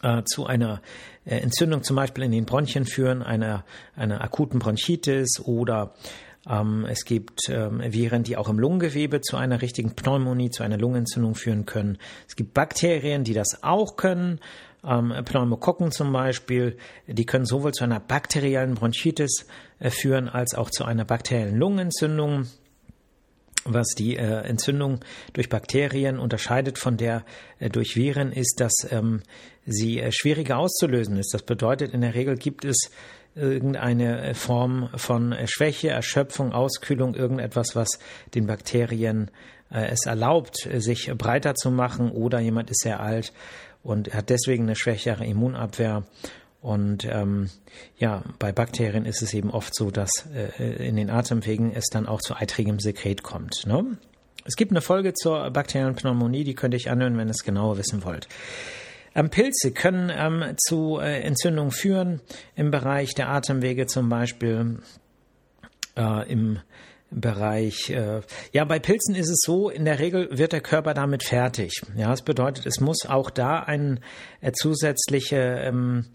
äh, 0.03 0.23
zu 0.25 0.45
einer 0.45 0.81
äh, 1.25 1.37
Entzündung 1.37 1.83
zum 1.83 1.95
Beispiel 1.95 2.23
in 2.23 2.31
den 2.31 2.45
Bronchien 2.45 2.85
führen, 2.85 3.23
einer, 3.23 3.63
einer 3.95 4.21
akuten 4.21 4.59
Bronchitis 4.59 5.39
oder 5.43 5.93
ähm, 6.49 6.85
es 6.89 7.05
gibt 7.05 7.49
ähm, 7.49 7.81
Viren, 7.81 8.23
die 8.23 8.37
auch 8.37 8.49
im 8.49 8.59
Lungengewebe 8.59 9.21
zu 9.21 9.37
einer 9.37 9.61
richtigen 9.61 9.95
Pneumonie, 9.95 10.49
zu 10.49 10.63
einer 10.63 10.77
Lungenentzündung 10.77 11.35
führen 11.35 11.65
können. 11.65 11.97
Es 12.27 12.35
gibt 12.35 12.53
Bakterien, 12.53 13.23
die 13.23 13.33
das 13.33 13.63
auch 13.63 13.95
können. 13.95 14.39
Ähm, 14.85 15.13
Pneumokokken 15.23 15.91
zum 15.91 16.11
Beispiel, 16.11 16.77
die 17.07 17.25
können 17.25 17.45
sowohl 17.45 17.71
zu 17.71 17.85
einer 17.85 18.01
bakteriellen 18.01 18.75
Bronchitis 18.75 19.47
äh, 19.79 19.89
führen 19.89 20.27
als 20.27 20.55
auch 20.55 20.69
zu 20.69 20.83
einer 20.83 21.05
bakteriellen 21.05 21.57
Lungenentzündung 21.57 22.47
was 23.65 23.87
die 23.97 24.17
äh, 24.17 24.41
Entzündung 24.41 24.99
durch 25.33 25.49
Bakterien 25.49 26.19
unterscheidet 26.19 26.77
von 26.77 26.97
der 26.97 27.23
äh, 27.59 27.69
durch 27.69 27.95
Viren, 27.95 28.31
ist, 28.31 28.59
dass 28.59 28.73
ähm, 28.91 29.21
sie 29.65 29.99
äh, 29.99 30.11
schwieriger 30.11 30.57
auszulösen 30.57 31.17
ist. 31.17 31.33
Das 31.33 31.43
bedeutet, 31.43 31.93
in 31.93 32.01
der 32.01 32.13
Regel 32.13 32.35
gibt 32.35 32.65
es 32.65 32.91
irgendeine 33.35 34.21
äh, 34.21 34.33
Form 34.33 34.89
von 34.95 35.31
äh, 35.31 35.47
Schwäche, 35.47 35.89
Erschöpfung, 35.89 36.53
Auskühlung, 36.53 37.15
irgendetwas, 37.15 37.75
was 37.75 37.99
den 38.35 38.45
Bakterien 38.45 39.31
äh, 39.71 39.87
es 39.87 40.05
erlaubt, 40.05 40.67
sich 40.77 41.11
breiter 41.17 41.55
zu 41.55 41.71
machen 41.71 42.11
oder 42.11 42.39
jemand 42.39 42.69
ist 42.69 42.81
sehr 42.81 42.99
alt 42.99 43.33
und 43.81 44.13
hat 44.13 44.29
deswegen 44.29 44.63
eine 44.63 44.75
schwächere 44.75 45.25
Immunabwehr 45.25 46.03
und 46.63 47.03
ähm, 47.03 47.49
ja, 47.97 48.23
bei 48.39 48.53
Bakterien 48.53 49.05
ist 49.05 49.21
es 49.21 49.33
eben 49.33 49.51
oft 49.51 49.75
so, 49.75 49.91
dass 49.91 50.09
äh, 50.33 50.87
in 50.87 50.95
den 50.95 51.09
Atemwegen 51.09 51.73
es 51.75 51.87
dann 51.91 52.07
auch 52.07 52.21
zu 52.21 52.35
eitrigem 52.35 52.79
Sekret 52.79 53.21
kommt. 53.21 53.65
Ne? 53.67 53.97
Es 54.45 54.55
gibt 54.55 54.71
eine 54.71 54.79
Folge 54.79 55.13
zur 55.13 55.51
bakteriellen 55.51 55.95
Pneumonie, 55.95 56.45
die 56.45 56.55
könnt 56.55 56.73
ihr 56.73 56.77
euch 56.77 56.89
anhören, 56.89 57.17
wenn 57.17 57.27
ihr 57.27 57.31
es 57.31 57.43
genauer 57.43 57.77
wissen 57.77 58.05
wollt. 58.05 58.29
Ähm, 59.13 59.29
Pilze 59.29 59.71
können 59.73 60.09
ähm, 60.09 60.55
zu 60.57 60.99
äh, 60.99 61.19
Entzündungen 61.23 61.71
führen 61.71 62.21
im 62.55 62.71
Bereich 62.71 63.13
der 63.13 63.27
Atemwege 63.27 63.85
zum 63.85 64.07
Beispiel, 64.07 64.79
äh, 65.97 66.31
im 66.31 66.59
Bereich. 67.11 67.89
Äh, 67.89 68.21
ja, 68.53 68.63
bei 68.63 68.79
Pilzen 68.79 69.15
ist 69.15 69.29
es 69.29 69.41
so, 69.43 69.69
in 69.69 69.83
der 69.83 69.99
Regel 69.99 70.29
wird 70.31 70.53
der 70.53 70.61
Körper 70.61 70.93
damit 70.93 71.23
fertig. 71.23 71.81
Ja, 71.97 72.09
das 72.09 72.21
bedeutet, 72.21 72.65
es 72.65 72.79
muss 72.79 73.05
auch 73.05 73.29
da 73.29 73.59
eine 73.59 73.99
äh, 74.39 74.53
zusätzliche 74.53 75.37
ähm, 75.37 76.05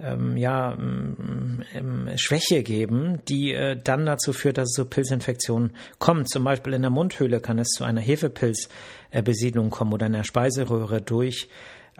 ähm, 0.00 0.36
ja, 0.36 0.76
ähm, 0.78 2.08
Schwäche 2.16 2.62
geben, 2.62 3.20
die 3.28 3.52
äh, 3.52 3.76
dann 3.82 4.06
dazu 4.06 4.32
führt, 4.32 4.58
dass 4.58 4.70
es 4.70 4.74
zu 4.74 4.84
Pilzinfektionen 4.84 5.72
kommt. 5.98 6.28
Zum 6.28 6.44
Beispiel 6.44 6.74
in 6.74 6.82
der 6.82 6.90
Mundhöhle 6.90 7.40
kann 7.40 7.58
es 7.58 7.68
zu 7.68 7.84
einer 7.84 8.00
Hefepilzbesiedlung 8.00 9.70
kommen 9.70 9.92
oder 9.92 10.06
in 10.06 10.12
der 10.12 10.24
Speiseröhre 10.24 11.02
durch 11.02 11.48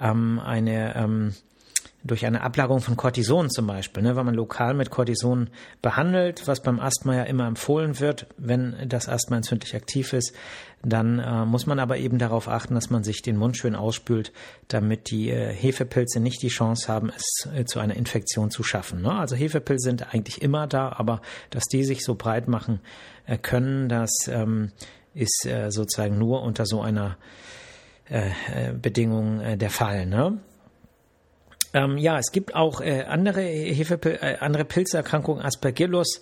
ähm, 0.01 0.39
eine 0.39 0.95
ähm, 0.97 1.35
durch 2.05 2.25
eine 2.25 2.43
Ablagerung 2.43 2.81
von 2.81 2.97
Cortison 2.97 3.51
zum 3.51 3.67
Beispiel, 3.67 4.03
ne, 4.03 4.17
wenn 4.17 4.25
man 4.25 4.35
lokal 4.35 4.73
mit 4.75 4.91
Cortison 4.91 5.51
behandelt, 5.83 6.47
was 6.47 6.63
beim 6.63 6.79
Asthma 6.79 7.17
ja 7.17 7.23
immer 7.25 7.47
empfohlen 7.47 7.99
wird, 7.99 8.27
wenn 8.37 8.77
das 8.87 9.09
Asthma 9.09 9.37
entzündlich 9.37 9.75
aktiv 9.75 10.13
ist, 10.13 10.35
dann 10.83 11.19
äh, 11.19 11.45
muss 11.45 11.67
man 11.67 11.81
aber 11.81 11.99
eben 11.99 12.19
darauf 12.19 12.49
achten, 12.49 12.75
dass 12.75 12.89
man 12.89 13.03
sich 13.03 13.21
den 13.23 13.37
Mund 13.37 13.57
schön 13.57 13.75
ausspült, 13.75 14.33
damit 14.69 15.11
die 15.11 15.31
äh, 15.31 15.53
Hefepilze 15.53 16.21
nicht 16.21 16.41
die 16.43 16.49
Chance 16.49 16.87
haben, 16.87 17.11
es 17.15 17.49
äh, 17.53 17.65
zu 17.65 17.81
einer 17.81 17.97
Infektion 17.97 18.51
zu 18.51 18.63
schaffen. 18.63 19.03
Ne? 19.03 19.13
Also 19.13 19.35
Hefepilze 19.35 19.89
sind 19.89 20.15
eigentlich 20.15 20.41
immer 20.41 20.69
da, 20.69 20.93
aber 20.93 21.21
dass 21.51 21.65
die 21.65 21.85
sich 21.85 22.05
so 22.05 22.15
breit 22.15 22.47
machen 22.47 22.81
äh, 23.27 23.39
können, 23.39 23.89
das 23.89 24.11
ähm, 24.29 24.71
ist 25.15 25.47
äh, 25.47 25.71
sozusagen 25.71 26.17
nur 26.17 26.43
unter 26.43 26.65
so 26.65 26.81
einer 26.81 27.17
äh, 28.09 28.73
Bedingung 28.73 29.59
der 29.59 29.71
Fall. 29.71 30.07
Ne? 30.07 30.39
Ähm, 31.75 31.99
ja, 31.99 32.19
es 32.19 32.33
gibt 32.33 32.55
auch 32.55 32.81
äh, 32.81 33.03
andere 33.03 33.43
Hefepil 33.43 34.19
äh, 34.21 34.37
andere 34.41 34.65
Pilzerkrankungen, 34.65 35.45
Aspergillus 35.45 36.21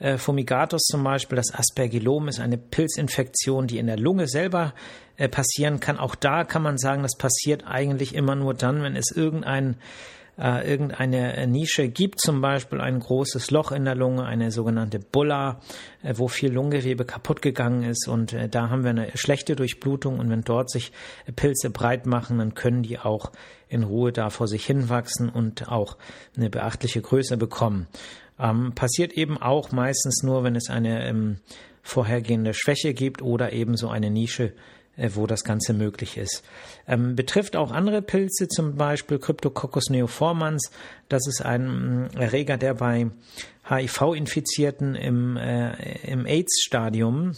äh, 0.00 0.18
fumigatus 0.18 0.82
zum 0.82 1.04
Beispiel. 1.04 1.36
Das 1.36 1.54
Aspergillom 1.54 2.28
ist 2.28 2.40
eine 2.40 2.58
Pilzinfektion, 2.58 3.66
die 3.68 3.78
in 3.78 3.86
der 3.86 3.98
Lunge 3.98 4.26
selber 4.26 4.74
äh, 5.16 5.28
passieren 5.28 5.78
kann. 5.80 5.98
Auch 5.98 6.14
da 6.14 6.44
kann 6.44 6.62
man 6.62 6.78
sagen, 6.78 7.02
das 7.02 7.16
passiert 7.16 7.64
eigentlich 7.66 8.14
immer 8.14 8.34
nur 8.34 8.54
dann, 8.54 8.82
wenn 8.82 8.96
es 8.96 9.12
irgendein 9.14 9.76
äh, 10.38 10.70
irgendeine 10.70 11.46
Nische 11.46 11.88
gibt, 11.88 12.20
zum 12.20 12.40
Beispiel 12.40 12.80
ein 12.80 13.00
großes 13.00 13.50
Loch 13.50 13.72
in 13.72 13.84
der 13.84 13.94
Lunge, 13.94 14.24
eine 14.24 14.50
sogenannte 14.50 14.98
Bulla, 14.98 15.60
äh, 16.02 16.14
wo 16.16 16.28
viel 16.28 16.52
Lungengewebe 16.52 17.04
kaputt 17.04 17.42
gegangen 17.42 17.82
ist 17.82 18.08
und 18.08 18.32
äh, 18.32 18.48
da 18.48 18.70
haben 18.70 18.84
wir 18.84 18.90
eine 18.90 19.10
schlechte 19.14 19.56
Durchblutung 19.56 20.18
und 20.18 20.30
wenn 20.30 20.42
dort 20.42 20.70
sich 20.70 20.92
Pilze 21.34 21.70
breit 21.70 22.06
machen, 22.06 22.38
dann 22.38 22.54
können 22.54 22.82
die 22.82 22.98
auch 22.98 23.32
in 23.68 23.82
Ruhe 23.82 24.12
da 24.12 24.30
vor 24.30 24.48
sich 24.48 24.64
hinwachsen 24.64 25.28
und 25.28 25.68
auch 25.68 25.96
eine 26.36 26.50
beachtliche 26.50 27.02
Größe 27.02 27.36
bekommen. 27.36 27.86
Ähm, 28.38 28.72
passiert 28.74 29.12
eben 29.12 29.36
auch 29.36 29.72
meistens 29.72 30.22
nur, 30.22 30.44
wenn 30.44 30.54
es 30.54 30.70
eine 30.70 31.06
ähm, 31.06 31.38
vorhergehende 31.82 32.54
Schwäche 32.54 32.94
gibt 32.94 33.22
oder 33.22 33.52
eben 33.52 33.76
so 33.76 33.88
eine 33.88 34.10
Nische, 34.10 34.44
äh, 34.44 34.52
wo 35.14 35.26
das 35.26 35.44
Ganze 35.44 35.72
möglich 35.72 36.16
ist. 36.16 36.42
Ähm, 36.86 37.16
betrifft 37.16 37.56
auch 37.56 37.70
andere 37.70 38.02
Pilze, 38.02 38.48
zum 38.48 38.76
Beispiel 38.76 39.18
Cryptococcus 39.18 39.90
neoformans. 39.90 40.70
Das 41.08 41.26
ist 41.26 41.44
ein 41.44 41.66
mm, 41.66 42.08
Erreger, 42.16 42.56
der 42.56 42.74
bei 42.74 43.10
HIV-Infizierten 43.68 44.94
im, 44.94 45.36
äh, 45.36 45.72
im 46.06 46.26
AIDS-Stadium 46.26 47.32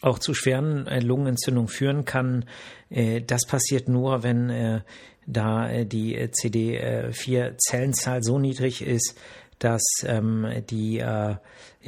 auch 0.00 0.18
zu 0.18 0.34
schweren 0.34 0.86
äh, 0.86 1.00
Lungenentzündungen 1.00 1.68
führen 1.68 2.04
kann. 2.04 2.44
Äh, 2.90 3.22
das 3.22 3.46
passiert 3.46 3.88
nur, 3.88 4.22
wenn 4.22 4.50
äh, 4.50 4.82
da 5.26 5.70
äh, 5.70 5.86
die 5.86 6.16
CD4-Zellenzahl 6.16 8.22
so 8.22 8.38
niedrig 8.38 8.82
ist, 8.82 9.16
dass 9.58 9.82
ähm, 10.04 10.46
die 10.70 10.98
äh, 10.98 11.34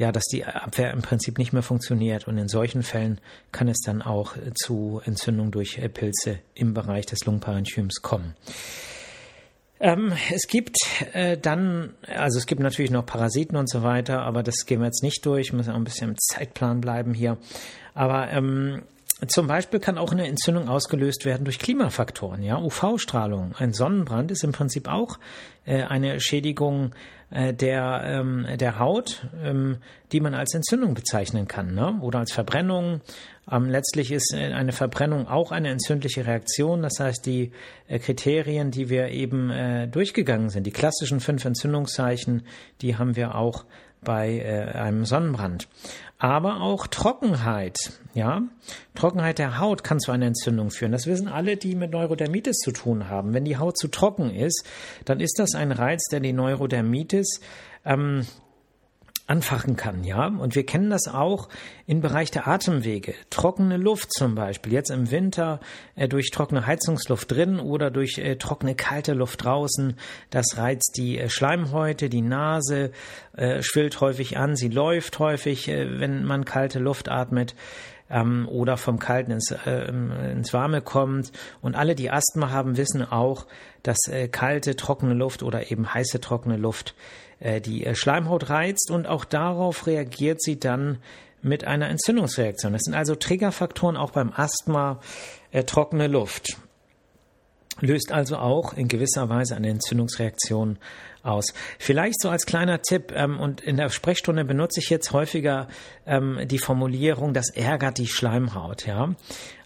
ja, 0.01 0.11
dass 0.11 0.23
die 0.25 0.43
Abwehr 0.43 0.91
im 0.91 1.03
Prinzip 1.03 1.37
nicht 1.37 1.53
mehr 1.53 1.61
funktioniert 1.61 2.27
und 2.27 2.35
in 2.39 2.47
solchen 2.47 2.81
Fällen 2.81 3.21
kann 3.51 3.67
es 3.67 3.81
dann 3.85 4.01
auch 4.01 4.33
zu 4.55 4.99
Entzündung 5.05 5.51
durch 5.51 5.77
äh, 5.77 5.89
Pilze 5.89 6.39
im 6.55 6.73
Bereich 6.73 7.05
des 7.05 7.23
Lungenparenchyms 7.23 8.01
kommen. 8.01 8.33
Ähm, 9.79 10.11
es 10.33 10.47
gibt 10.47 10.77
äh, 11.13 11.37
dann, 11.37 11.93
also 12.07 12.39
es 12.39 12.47
gibt 12.47 12.61
natürlich 12.61 12.89
noch 12.89 13.05
Parasiten 13.05 13.55
und 13.55 13.69
so 13.69 13.83
weiter, 13.83 14.23
aber 14.23 14.41
das 14.41 14.65
gehen 14.65 14.79
wir 14.79 14.87
jetzt 14.87 15.03
nicht 15.03 15.23
durch, 15.23 15.53
müssen 15.53 15.69
auch 15.69 15.75
ein 15.75 15.83
bisschen 15.83 16.09
im 16.09 16.17
Zeitplan 16.17 16.81
bleiben 16.81 17.13
hier. 17.13 17.37
Aber 17.93 18.31
ähm, 18.31 18.81
zum 19.27 19.47
Beispiel 19.47 19.79
kann 19.79 19.97
auch 19.97 20.11
eine 20.11 20.27
Entzündung 20.27 20.67
ausgelöst 20.67 21.25
werden 21.25 21.43
durch 21.43 21.59
Klimafaktoren, 21.59 22.41
ja, 22.41 22.57
UV-Strahlung. 22.57 23.53
Ein 23.57 23.73
Sonnenbrand 23.73 24.31
ist 24.31 24.43
im 24.43 24.51
Prinzip 24.51 24.87
auch 24.87 25.19
äh, 25.65 25.83
eine 25.83 26.19
Schädigung 26.19 26.93
äh, 27.29 27.53
der, 27.53 28.01
ähm, 28.05 28.47
der 28.57 28.79
Haut, 28.79 29.27
ähm, 29.43 29.77
die 30.11 30.19
man 30.19 30.33
als 30.33 30.53
Entzündung 30.53 30.93
bezeichnen 30.93 31.47
kann, 31.47 31.73
ne? 31.75 31.99
oder 32.01 32.19
als 32.19 32.31
Verbrennung. 32.31 33.01
Ähm, 33.49 33.69
letztlich 33.69 34.11
ist 34.11 34.33
äh, 34.33 34.53
eine 34.53 34.71
Verbrennung 34.71 35.27
auch 35.27 35.51
eine 35.51 35.69
entzündliche 35.69 36.25
Reaktion. 36.25 36.81
Das 36.81 36.99
heißt, 36.99 37.25
die 37.25 37.51
äh, 37.87 37.99
Kriterien, 37.99 38.71
die 38.71 38.89
wir 38.89 39.09
eben 39.09 39.49
äh, 39.49 39.87
durchgegangen 39.87 40.49
sind, 40.49 40.65
die 40.65 40.71
klassischen 40.71 41.19
fünf 41.19 41.45
Entzündungszeichen, 41.45 42.43
die 42.81 42.97
haben 42.97 43.15
wir 43.15 43.35
auch 43.35 43.65
bei 44.03 44.39
äh, 44.39 44.77
einem 44.77 45.05
Sonnenbrand. 45.05 45.67
Aber 46.17 46.61
auch 46.61 46.87
Trockenheit, 46.87 47.77
ja. 48.13 48.43
Trockenheit 48.93 49.39
der 49.39 49.59
Haut 49.59 49.83
kann 49.83 49.99
zu 49.99 50.11
einer 50.11 50.27
Entzündung 50.27 50.69
führen. 50.69 50.91
Das 50.91 51.07
wissen 51.07 51.27
alle, 51.27 51.57
die 51.57 51.75
mit 51.75 51.91
Neurodermitis 51.91 52.57
zu 52.57 52.71
tun 52.71 53.09
haben. 53.09 53.33
Wenn 53.33 53.45
die 53.45 53.57
Haut 53.57 53.77
zu 53.77 53.87
trocken 53.87 54.29
ist, 54.33 54.63
dann 55.05 55.19
ist 55.19 55.39
das 55.39 55.55
ein 55.55 55.71
Reiz, 55.71 56.05
der 56.11 56.19
die 56.19 56.33
Neurodermitis 56.33 57.41
ähm, 57.85 58.25
anfachen 59.31 59.77
kann, 59.77 60.03
ja. 60.03 60.27
Und 60.27 60.55
wir 60.55 60.65
kennen 60.65 60.89
das 60.89 61.07
auch 61.07 61.47
im 61.87 62.01
Bereich 62.01 62.31
der 62.31 62.49
Atemwege. 62.49 63.13
Trockene 63.29 63.77
Luft 63.77 64.11
zum 64.11 64.35
Beispiel, 64.35 64.73
jetzt 64.73 64.91
im 64.91 65.09
Winter 65.09 65.61
äh, 65.95 66.09
durch 66.09 66.31
trockene 66.31 66.67
Heizungsluft 66.67 67.31
drin 67.31 67.57
oder 67.61 67.91
durch 67.91 68.17
äh, 68.17 68.35
trockene 68.35 68.75
kalte 68.75 69.13
Luft 69.13 69.45
draußen. 69.45 69.95
Das 70.31 70.57
reizt 70.57 70.97
die 70.97 71.17
äh, 71.17 71.29
Schleimhäute, 71.29 72.09
die 72.09 72.21
Nase 72.21 72.91
äh, 73.37 73.61
schwillt 73.63 74.01
häufig 74.01 74.37
an, 74.37 74.57
sie 74.57 74.67
läuft 74.67 75.17
häufig, 75.19 75.69
äh, 75.69 76.01
wenn 76.01 76.25
man 76.25 76.43
kalte 76.43 76.79
Luft 76.79 77.07
atmet 77.07 77.55
ähm, 78.09 78.49
oder 78.49 78.75
vom 78.75 78.99
Kalten 78.99 79.31
ins, 79.31 79.51
äh, 79.51 79.85
ins 80.31 80.51
Warme 80.51 80.81
kommt. 80.81 81.31
Und 81.61 81.75
alle, 81.75 81.95
die 81.95 82.11
Asthma 82.11 82.49
haben, 82.49 82.75
wissen 82.75 83.09
auch, 83.09 83.47
dass 83.81 83.97
äh, 84.09 84.27
kalte, 84.27 84.75
trockene 84.75 85.13
Luft 85.13 85.41
oder 85.41 85.71
eben 85.71 85.93
heiße, 85.93 86.19
trockene 86.19 86.57
Luft 86.57 86.95
die 87.61 87.85
äh, 87.85 87.95
Schleimhaut 87.95 88.49
reizt 88.49 88.91
und 88.91 89.07
auch 89.07 89.25
darauf 89.25 89.87
reagiert 89.87 90.41
sie 90.41 90.59
dann 90.59 90.99
mit 91.41 91.65
einer 91.65 91.89
Entzündungsreaktion. 91.89 92.73
Das 92.73 92.83
sind 92.83 92.93
also 92.93 93.15
Triggerfaktoren 93.15 93.97
auch 93.97 94.11
beim 94.11 94.31
Asthma, 94.35 94.99
äh, 95.51 95.63
trockene 95.63 96.07
Luft 96.07 96.57
löst 97.79 98.11
also 98.11 98.37
auch 98.37 98.73
in 98.73 98.87
gewisser 98.87 99.29
Weise 99.29 99.55
eine 99.55 99.69
Entzündungsreaktion 99.69 100.77
aus. 101.23 101.53
Vielleicht 101.79 102.21
so 102.21 102.29
als 102.29 102.45
kleiner 102.45 102.81
Tipp, 102.81 103.11
ähm, 103.15 103.39
und 103.39 103.61
in 103.61 103.77
der 103.77 103.89
Sprechstunde 103.89 104.43
benutze 104.45 104.79
ich 104.79 104.89
jetzt 104.89 105.11
häufiger 105.13 105.67
ähm, 106.05 106.39
die 106.45 106.59
Formulierung, 106.59 107.33
das 107.33 107.49
ärgert 107.49 107.97
die 107.97 108.07
Schleimhaut, 108.07 108.85
ja. 108.85 109.15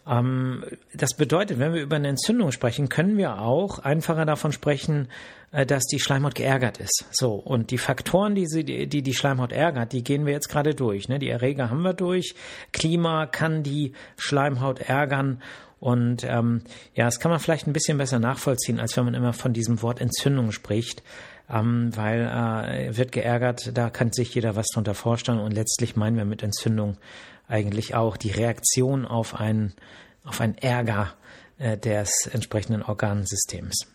Ähm, 0.07 0.63
das 0.93 1.15
bedeutet, 1.15 1.59
wenn 1.59 1.73
wir 1.73 1.81
über 1.81 1.95
eine 1.95 2.09
Entzündung 2.09 2.51
sprechen, 2.51 2.89
können 2.89 3.17
wir 3.17 3.39
auch 3.39 3.79
einfacher 3.79 4.25
davon 4.25 4.51
sprechen, 4.51 5.07
äh, 5.51 5.65
dass 5.65 5.83
die 5.85 5.99
Schleimhaut 5.99 6.35
geärgert 6.35 6.77
ist. 6.77 7.05
So, 7.11 7.33
und 7.33 7.71
die 7.71 7.77
Faktoren, 7.77 8.35
die, 8.35 8.45
sie, 8.45 8.63
die 8.63 9.01
die 9.01 9.13
Schleimhaut 9.13 9.51
ärgert, 9.51 9.93
die 9.93 10.03
gehen 10.03 10.25
wir 10.25 10.33
jetzt 10.33 10.49
gerade 10.49 10.75
durch. 10.75 11.09
Ne? 11.09 11.19
Die 11.19 11.29
Erreger 11.29 11.69
haben 11.69 11.81
wir 11.81 11.93
durch. 11.93 12.35
Klima 12.71 13.25
kann 13.25 13.63
die 13.63 13.93
Schleimhaut 14.17 14.79
ärgern. 14.79 15.41
Und 15.79 16.23
ähm, 16.23 16.61
ja, 16.95 17.05
das 17.05 17.19
kann 17.19 17.31
man 17.31 17.39
vielleicht 17.39 17.67
ein 17.67 17.73
bisschen 17.73 17.97
besser 17.97 18.19
nachvollziehen, 18.19 18.79
als 18.79 18.95
wenn 18.97 19.05
man 19.05 19.13
immer 19.13 19.33
von 19.33 19.53
diesem 19.53 19.81
Wort 19.81 20.01
Entzündung 20.01 20.51
spricht. 20.51 21.03
Ähm, 21.47 21.95
weil 21.95 22.21
äh, 22.21 22.97
wird 22.97 23.11
geärgert, 23.11 23.77
da 23.77 23.91
kann 23.91 24.11
sich 24.11 24.33
jeder 24.33 24.55
was 24.55 24.65
drunter 24.73 24.95
vorstellen 24.95 25.37
und 25.37 25.53
letztlich 25.53 25.95
meinen 25.95 26.17
wir 26.17 26.25
mit 26.25 26.41
Entzündung 26.41 26.97
eigentlich 27.47 27.95
auch 27.95 28.17
die 28.17 28.31
Reaktion 28.31 29.05
auf 29.05 29.35
ein, 29.35 29.73
auf 30.23 30.41
ein 30.41 30.57
Ärger 30.57 31.13
äh, 31.57 31.77
des 31.77 32.27
entsprechenden 32.31 32.83
Organsystems. 32.83 33.87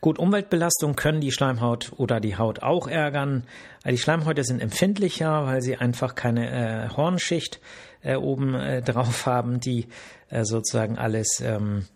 Gut, 0.00 0.18
Umweltbelastung 0.18 0.94
können 0.94 1.20
die 1.20 1.32
Schleimhaut 1.32 1.92
oder 1.96 2.20
die 2.20 2.36
Haut 2.36 2.62
auch 2.62 2.86
ärgern. 2.86 3.44
Äh, 3.84 3.92
die 3.92 3.98
Schleimhäute 3.98 4.44
sind 4.44 4.60
empfindlicher, 4.60 5.46
weil 5.46 5.62
sie 5.62 5.76
einfach 5.76 6.14
keine 6.14 6.50
äh, 6.50 6.88
Hornschicht 6.96 7.60
äh, 8.02 8.16
oben 8.16 8.54
äh, 8.54 8.82
drauf 8.82 9.26
haben, 9.26 9.58
die 9.60 9.88
äh, 10.28 10.44
sozusagen 10.44 10.98
alles 10.98 11.40
ähm, 11.40 11.86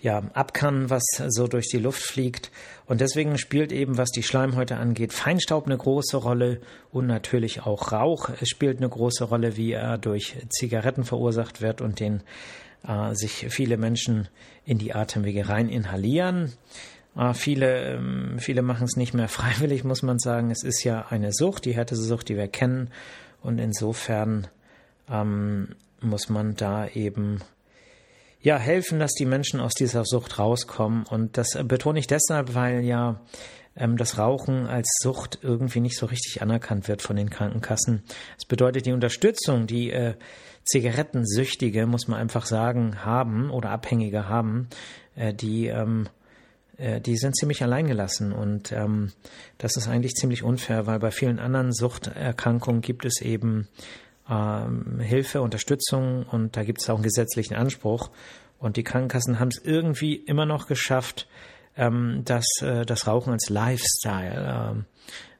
ja, 0.00 0.22
ab 0.32 0.52
was 0.88 1.02
so 1.28 1.46
durch 1.46 1.68
die 1.68 1.78
Luft 1.78 2.02
fliegt. 2.02 2.50
Und 2.86 3.00
deswegen 3.00 3.36
spielt 3.38 3.70
eben, 3.70 3.98
was 3.98 4.10
die 4.10 4.22
Schleimhäute 4.22 4.76
angeht, 4.76 5.12
Feinstaub 5.12 5.66
eine 5.66 5.76
große 5.76 6.16
Rolle 6.16 6.60
und 6.90 7.06
natürlich 7.06 7.62
auch 7.62 7.92
Rauch 7.92 8.30
spielt 8.42 8.78
eine 8.78 8.88
große 8.88 9.24
Rolle, 9.24 9.56
wie 9.56 9.72
er 9.72 9.98
durch 9.98 10.36
Zigaretten 10.48 11.04
verursacht 11.04 11.60
wird 11.60 11.80
und 11.80 12.00
den 12.00 12.22
äh, 12.86 13.14
sich 13.14 13.46
viele 13.50 13.76
Menschen 13.76 14.28
in 14.64 14.78
die 14.78 14.94
Atemwege 14.94 15.48
rein 15.48 15.68
inhalieren. 15.68 16.52
Äh, 17.16 17.34
viele, 17.34 17.94
ähm, 17.94 18.38
viele 18.38 18.62
machen 18.62 18.84
es 18.84 18.96
nicht 18.96 19.14
mehr 19.14 19.28
freiwillig, 19.28 19.84
muss 19.84 20.02
man 20.02 20.18
sagen. 20.18 20.50
Es 20.50 20.62
ist 20.62 20.82
ja 20.82 21.06
eine 21.10 21.32
Sucht, 21.32 21.66
die 21.66 21.74
härteste 21.74 22.04
Sucht, 22.04 22.28
die 22.28 22.36
wir 22.36 22.48
kennen. 22.48 22.90
Und 23.42 23.58
insofern 23.58 24.46
ähm, 25.10 25.74
muss 26.00 26.28
man 26.28 26.56
da 26.56 26.88
eben 26.88 27.40
ja 28.40 28.58
helfen, 28.58 28.98
dass 28.98 29.12
die 29.12 29.26
Menschen 29.26 29.60
aus 29.60 29.72
dieser 29.74 30.04
Sucht 30.04 30.38
rauskommen. 30.38 31.04
Und 31.04 31.36
das 31.36 31.58
betone 31.64 31.98
ich 31.98 32.06
deshalb, 32.06 32.54
weil 32.54 32.80
ja 32.80 33.20
ähm, 33.76 33.96
das 33.96 34.18
Rauchen 34.18 34.66
als 34.66 34.88
Sucht 35.02 35.38
irgendwie 35.42 35.80
nicht 35.80 35.96
so 35.96 36.06
richtig 36.06 36.42
anerkannt 36.42 36.88
wird 36.88 37.02
von 37.02 37.16
den 37.16 37.30
Krankenkassen. 37.30 38.02
Es 38.38 38.44
bedeutet 38.44 38.86
die 38.86 38.92
Unterstützung, 38.92 39.66
die 39.66 39.90
äh, 39.90 40.14
Zigarettensüchtige, 40.64 41.86
muss 41.86 42.08
man 42.08 42.18
einfach 42.18 42.46
sagen, 42.46 43.04
haben 43.04 43.50
oder 43.50 43.70
Abhängige 43.70 44.28
haben, 44.28 44.68
äh, 45.16 45.32
die 45.34 45.66
ähm, 45.66 46.08
äh, 46.80 47.00
die 47.00 47.16
sind 47.16 47.36
ziemlich 47.36 47.62
alleingelassen 47.62 48.32
und 48.32 48.72
ähm, 48.72 49.12
das 49.58 49.76
ist 49.76 49.88
eigentlich 49.88 50.14
ziemlich 50.14 50.42
unfair, 50.42 50.86
weil 50.86 50.98
bei 50.98 51.10
vielen 51.10 51.38
anderen 51.38 51.72
Suchterkrankungen 51.72 52.80
gibt 52.80 53.04
es 53.04 53.20
eben 53.20 53.68
ähm, 54.30 55.00
Hilfe, 55.00 55.42
Unterstützung 55.42 56.24
und 56.24 56.56
da 56.56 56.64
gibt 56.64 56.80
es 56.80 56.88
auch 56.88 56.94
einen 56.94 57.02
gesetzlichen 57.02 57.54
Anspruch 57.54 58.10
und 58.58 58.76
die 58.76 58.84
Krankenkassen 58.84 59.40
haben 59.40 59.48
es 59.48 59.60
irgendwie 59.64 60.14
immer 60.14 60.46
noch 60.46 60.66
geschafft, 60.66 61.26
ähm, 61.76 62.22
dass 62.24 62.46
äh, 62.62 62.84
das 62.84 63.06
Rauchen 63.06 63.32
als 63.32 63.48
Lifestyle 63.48 64.72
ähm, 64.72 64.84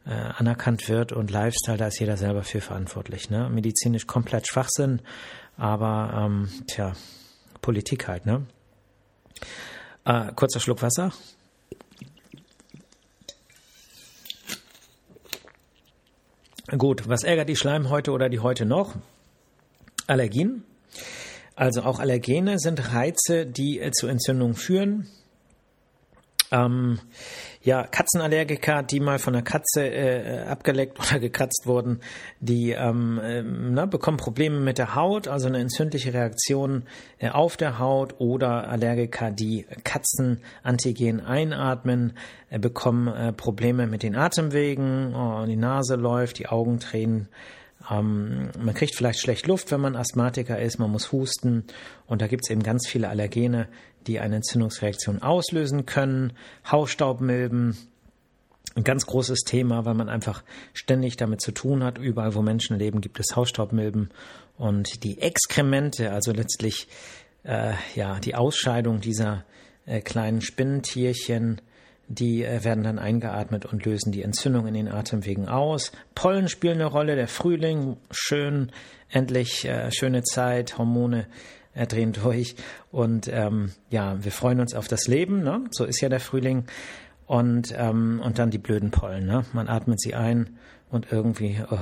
äh, 0.07 0.11
anerkannt 0.11 0.89
wird 0.89 1.13
und 1.13 1.31
Lifestyle, 1.31 1.77
da 1.77 1.87
ist 1.87 2.01
jeder 2.01 2.17
selber 2.17 2.43
für 2.43 2.61
verantwortlich. 2.61 3.31
Ne? 3.31 3.49
Medizinisch 3.51 4.07
komplett 4.07 4.49
Schwachsinn, 4.49 5.03
aber 5.57 6.13
ähm, 6.17 6.49
tja, 6.67 6.95
Politik 7.61 8.09
halt, 8.09 8.27
ne? 8.27 8.47
Äh, 10.07 10.33
kurzer 10.33 10.61
Schluck 10.61 10.83
Wasser. 10.83 11.13
Gut, 16.79 17.09
was 17.09 17.25
ärgert 17.25 17.49
die 17.49 17.57
Schleimhäute 17.57 18.13
oder 18.13 18.29
die 18.29 18.39
Häute 18.39 18.65
noch? 18.65 18.95
Allergien. 20.07 20.63
Also 21.57 21.83
auch 21.83 21.99
Allergene 21.99 22.59
sind 22.59 22.93
Reize, 22.95 23.45
die 23.45 23.81
äh, 23.81 23.91
zu 23.91 24.07
Entzündungen 24.07 24.55
führen. 24.55 25.09
Ähm, 26.53 27.01
ja, 27.63 27.87
Katzenallergiker, 27.87 28.83
die 28.83 29.01
mal 29.01 29.19
von 29.19 29.35
der 29.35 29.43
Katze 29.43 29.87
äh, 29.87 30.45
abgeleckt 30.47 30.99
oder 30.99 31.21
gekratzt 31.21 31.67
wurden, 31.67 32.01
die 32.41 32.71
ähm, 32.71 33.21
äh, 33.23 33.43
na, 33.43 33.85
bekommen 33.85 34.17
Probleme 34.17 34.61
mit 34.61 34.79
der 34.79 34.95
Haut, 34.95 35.29
also 35.29 35.49
eine 35.49 35.59
entzündliche 35.59 36.15
Reaktion 36.15 36.85
äh, 37.19 37.29
auf 37.29 37.59
der 37.59 37.79
Haut 37.79 38.15
oder 38.19 38.69
Allergiker, 38.69 39.31
die 39.31 39.67
Katzenantigen 39.85 41.21
einatmen, 41.21 42.15
äh, 42.49 42.59
bekommen 42.59 43.09
äh, 43.09 43.33
Probleme 43.35 43.87
mit 43.87 44.03
den 44.03 44.17
Atemwegen, 44.17 45.15
oh, 45.15 45.45
die 45.47 45.57
Nase 45.57 45.97
läuft, 45.97 46.39
die 46.39 46.49
Augen 46.49 46.81
tränen. 46.81 47.29
Ähm, 47.91 48.51
man 48.59 48.75
kriegt 48.75 48.95
vielleicht 48.95 49.21
schlecht 49.21 49.47
Luft, 49.47 49.71
wenn 49.71 49.81
man 49.81 49.97
Asthmatiker 49.97 50.59
ist, 50.59 50.79
man 50.79 50.91
muss 50.91 51.13
husten 51.13 51.65
und 52.07 52.23
da 52.23 52.27
gibt 52.27 52.45
es 52.45 52.51
eben 52.51 52.63
ganz 52.63 52.89
viele 52.89 53.09
Allergene, 53.09 53.69
die 54.07 54.21
eine 54.21 54.37
Entzündungsreaktion 54.37 55.23
auslösen 55.23 55.87
können. 55.87 56.33
Hausstaubmilben, 56.71 57.77
ein 58.77 58.85
ganz 58.85 59.07
großes 59.07 59.41
Thema, 59.41 59.85
weil 59.85 59.95
man 59.95 60.09
einfach 60.09 60.43
ständig 60.73 61.17
damit 61.17 61.41
zu 61.41 61.53
tun 61.53 61.83
hat. 61.83 61.99
Überall, 61.99 62.35
wo 62.35 62.43
Menschen 62.43 62.79
leben, 62.79 63.01
gibt 63.01 63.19
es 63.21 63.37
Hausstaubmilben 63.37 64.11
und 64.57 65.05
die 65.05 65.21
Exkremente, 65.21 66.13
also 66.13 66.33
letztlich 66.33 66.89
äh, 67.45 67.73
ja 67.95 68.21
die 68.21 68.35
Ausscheidung 68.35 69.01
dieser 69.01 69.45
äh, 69.87 70.01
kleinen 70.01 70.41
Spinnentierchen, 70.41 71.61
die 72.07 72.45
äh, 72.45 72.65
werden 72.65 72.85
dann 72.85 72.99
eingeatmet 72.99 73.67
und 73.67 73.85
lösen 73.85 74.13
die 74.13 74.23
Entzündung 74.23 74.67
in 74.67 74.75
den 74.75 74.89
Atemwegen 74.89 75.49
aus. 75.49 75.93
Pollen 76.15 76.49
spielen 76.49 76.75
eine 76.75 76.87
Rolle, 76.87 77.17
der 77.17 77.29
Frühling, 77.29 77.97
schön, 78.11 78.73
endlich 79.09 79.65
äh, 79.65 79.91
schöne 79.93 80.23
Zeit, 80.23 80.77
Hormone 80.77 81.27
äh, 81.75 81.87
drehen 81.87 82.13
durch. 82.13 82.57
Und 82.91 83.29
ähm, 83.29 83.73
ja, 83.91 84.23
wir 84.23 84.33
freuen 84.33 84.61
uns 84.61 84.75
auf 84.75 84.89
das 84.89 85.07
Leben, 85.07 85.43
ne? 85.43 85.65
so 85.71 85.85
ist 85.85 86.01
ja 86.01 86.09
der 86.09 86.21
Frühling. 86.21 86.65
Und, 87.27 87.73
ähm, 87.77 88.21
und 88.25 88.41
dann 88.41 88.51
die 88.51 88.59
blöden 88.59 88.91
Pollen. 88.91 89.27
Ne? 89.27 89.45
Man 89.53 89.69
atmet 89.69 90.01
sie 90.01 90.15
ein 90.15 90.59
und 90.91 91.13
irgendwie 91.13 91.61
oh, 91.71 91.79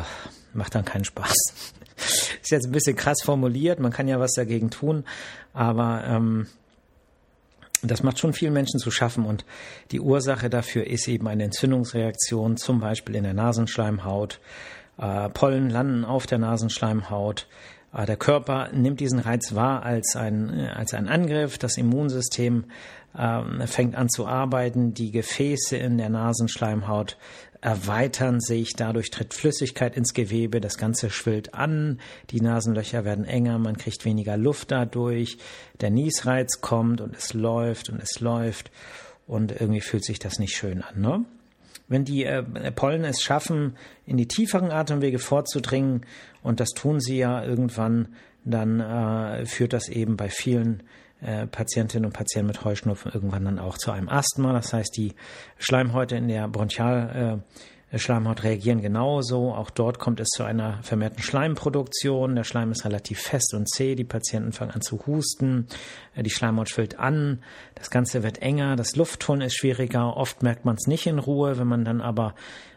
macht 0.52 0.74
dann 0.74 0.84
keinen 0.84 1.04
Spaß. 1.04 1.34
ist 1.96 2.50
jetzt 2.50 2.66
ein 2.66 2.72
bisschen 2.72 2.96
krass 2.96 3.22
formuliert, 3.22 3.80
man 3.80 3.92
kann 3.92 4.08
ja 4.08 4.20
was 4.20 4.32
dagegen 4.32 4.70
tun, 4.70 5.04
aber 5.52 6.04
ähm, 6.06 6.46
das 7.82 8.02
macht 8.02 8.18
schon 8.18 8.32
vielen 8.32 8.52
Menschen 8.52 8.80
zu 8.80 8.90
schaffen 8.90 9.24
und 9.24 9.44
die 9.90 10.00
Ursache 10.00 10.50
dafür 10.50 10.86
ist 10.86 11.08
eben 11.08 11.28
eine 11.28 11.44
Entzündungsreaktion, 11.44 12.56
zum 12.56 12.80
Beispiel 12.80 13.14
in 13.14 13.24
der 13.24 13.34
Nasenschleimhaut. 13.34 14.40
Äh, 14.98 15.28
Pollen 15.30 15.70
landen 15.70 16.04
auf 16.04 16.26
der 16.26 16.38
Nasenschleimhaut. 16.38 17.46
Der 17.92 18.16
Körper 18.16 18.70
nimmt 18.72 19.00
diesen 19.00 19.18
Reiz 19.18 19.54
wahr 19.54 19.82
als 19.82 20.14
ein, 20.14 20.50
als 20.50 20.92
ein 20.92 21.08
Angriff. 21.08 21.56
Das 21.58 21.78
Immunsystem 21.78 22.66
äh, 23.16 23.66
fängt 23.66 23.96
an 23.96 24.08
zu 24.08 24.26
arbeiten. 24.26 24.92
Die 24.92 25.10
Gefäße 25.10 25.76
in 25.76 25.96
der 25.96 26.10
Nasenschleimhaut 26.10 27.16
erweitern 27.60 28.40
sich, 28.40 28.74
dadurch 28.76 29.10
tritt 29.10 29.34
Flüssigkeit 29.34 29.96
ins 29.96 30.14
Gewebe, 30.14 30.60
das 30.60 30.78
Ganze 30.78 31.10
schwillt 31.10 31.54
an, 31.54 32.00
die 32.30 32.40
Nasenlöcher 32.40 33.04
werden 33.04 33.24
enger, 33.24 33.58
man 33.58 33.76
kriegt 33.76 34.04
weniger 34.04 34.36
Luft 34.36 34.70
dadurch, 34.70 35.38
der 35.80 35.90
Niesreiz 35.90 36.60
kommt 36.60 37.00
und 37.00 37.16
es 37.16 37.34
läuft 37.34 37.90
und 37.90 38.00
es 38.00 38.20
läuft 38.20 38.70
und 39.26 39.52
irgendwie 39.60 39.80
fühlt 39.80 40.04
sich 40.04 40.18
das 40.18 40.38
nicht 40.38 40.56
schön 40.56 40.82
an. 40.82 41.00
Ne? 41.00 41.24
Wenn 41.86 42.04
die 42.04 42.24
äh, 42.24 42.42
Pollen 42.72 43.04
es 43.04 43.22
schaffen, 43.22 43.76
in 44.06 44.16
die 44.16 44.28
tieferen 44.28 44.70
Atemwege 44.70 45.18
vorzudringen, 45.18 46.02
und 46.42 46.60
das 46.60 46.70
tun 46.70 47.00
sie 47.00 47.18
ja 47.18 47.44
irgendwann, 47.44 48.08
dann 48.44 48.80
äh, 48.80 49.46
führt 49.46 49.72
das 49.72 49.88
eben 49.88 50.16
bei 50.16 50.28
vielen 50.28 50.82
äh, 51.20 51.46
Patientinnen 51.46 52.06
und 52.06 52.12
Patienten 52.12 52.46
mit 52.46 52.64
Heuschnupfen 52.64 53.10
irgendwann 53.12 53.44
dann 53.44 53.58
auch 53.58 53.76
zu 53.76 53.90
einem 53.90 54.08
Asthma. 54.08 54.52
Das 54.52 54.72
heißt, 54.72 54.96
die 54.96 55.14
Schleimhäute 55.58 56.16
in 56.16 56.28
der 56.28 56.48
Bronchial 56.48 57.42
äh, 57.44 57.60
Schleimhaut 57.96 58.42
reagieren 58.42 58.82
genauso. 58.82 59.54
Auch 59.54 59.70
dort 59.70 59.98
kommt 59.98 60.20
es 60.20 60.28
zu 60.28 60.44
einer 60.44 60.82
vermehrten 60.82 61.22
Schleimproduktion. 61.22 62.36
Der 62.36 62.44
Schleim 62.44 62.70
ist 62.70 62.84
relativ 62.84 63.20
fest 63.20 63.54
und 63.54 63.68
zäh. 63.68 63.94
Die 63.94 64.04
Patienten 64.04 64.52
fangen 64.52 64.72
an 64.72 64.82
zu 64.82 65.06
husten. 65.06 65.68
Äh, 66.14 66.22
die 66.22 66.30
Schleimhaut 66.30 66.68
schwillt 66.68 66.98
an. 66.98 67.42
Das 67.74 67.90
Ganze 67.90 68.22
wird 68.22 68.42
enger. 68.42 68.76
Das 68.76 68.96
Luftholen 68.96 69.40
ist 69.40 69.56
schwieriger. 69.56 70.16
Oft 70.16 70.42
merkt 70.42 70.66
man 70.66 70.76
es 70.76 70.86
nicht 70.86 71.06
in 71.06 71.18
Ruhe. 71.18 71.58
Wenn 71.58 71.66
man 71.66 71.86
dann 71.86 72.02
aber 72.02 72.34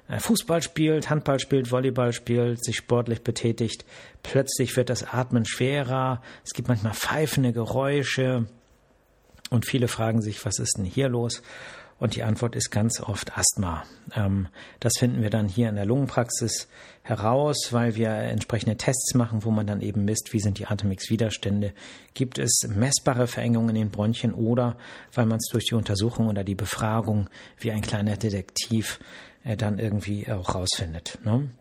äh, 0.08 0.20
Fußball 0.20 0.62
spielt, 0.62 1.10
Handball 1.10 1.40
spielt, 1.40 1.72
Volleyball 1.72 2.14
spielt, 2.14 2.64
sich 2.64 2.78
sportlich 2.78 3.22
betätigt, 3.22 3.86
plötzlich 4.24 4.76
wird 4.78 4.90
das 4.90 5.04
Atmen 5.04 5.46
schwerer, 5.46 6.22
es 6.46 6.54
gibt 6.54 6.68
manchmal 6.68 6.94
pfeifende 6.94 7.54
Geräusche 7.54 8.46
und 9.50 9.66
viele 9.66 9.88
fragen 9.88 10.22
sich, 10.22 10.46
was 10.46 10.60
ist 10.60 10.78
denn 10.78 10.86
hier 10.86 11.10
los? 11.10 11.42
Und 12.02 12.16
die 12.16 12.24
Antwort 12.24 12.56
ist 12.56 12.72
ganz 12.72 13.00
oft 13.00 13.38
Asthma. 13.38 13.84
Ähm, 14.16 14.48
das 14.80 14.94
finden 14.98 15.22
wir 15.22 15.30
dann 15.30 15.48
hier 15.48 15.70
in 15.70 15.76
der 15.76 15.86
Lungenpraxis 15.86 16.68
heraus, 17.04 17.68
weil 17.74 17.96
wir 17.96 18.10
entsprechende 18.10 18.76
Tests 18.76 19.14
machen, 19.14 19.46
wo 19.46 19.52
man 19.52 19.68
dann 19.68 19.82
eben 19.82 20.04
misst, 20.04 20.34
wie 20.34 20.40
sind 20.40 20.58
die 20.58 20.66
Atemwegswiderstände. 20.66 21.74
Gibt 22.16 22.40
es 22.40 22.64
messbare 22.68 23.28
Verengungen 23.28 23.70
in 23.70 23.84
den 23.84 23.92
Bronchien 23.92 24.34
oder 24.34 24.78
weil 25.14 25.28
man 25.28 25.38
es 25.38 25.48
durch 25.52 25.66
die 25.66 25.76
Untersuchung 25.76 26.28
oder 26.28 26.44
die 26.44 26.56
Befragung 26.56 27.30
wie 27.60 27.72
ein 27.72 27.82
kleiner 27.82 28.18
Detektiv 28.18 29.00
äh, 29.44 29.56
dann 29.56 29.78
irgendwie 29.78 30.28
auch 30.28 30.56
rausfindet. 30.56 31.20
Ne? 31.24 31.52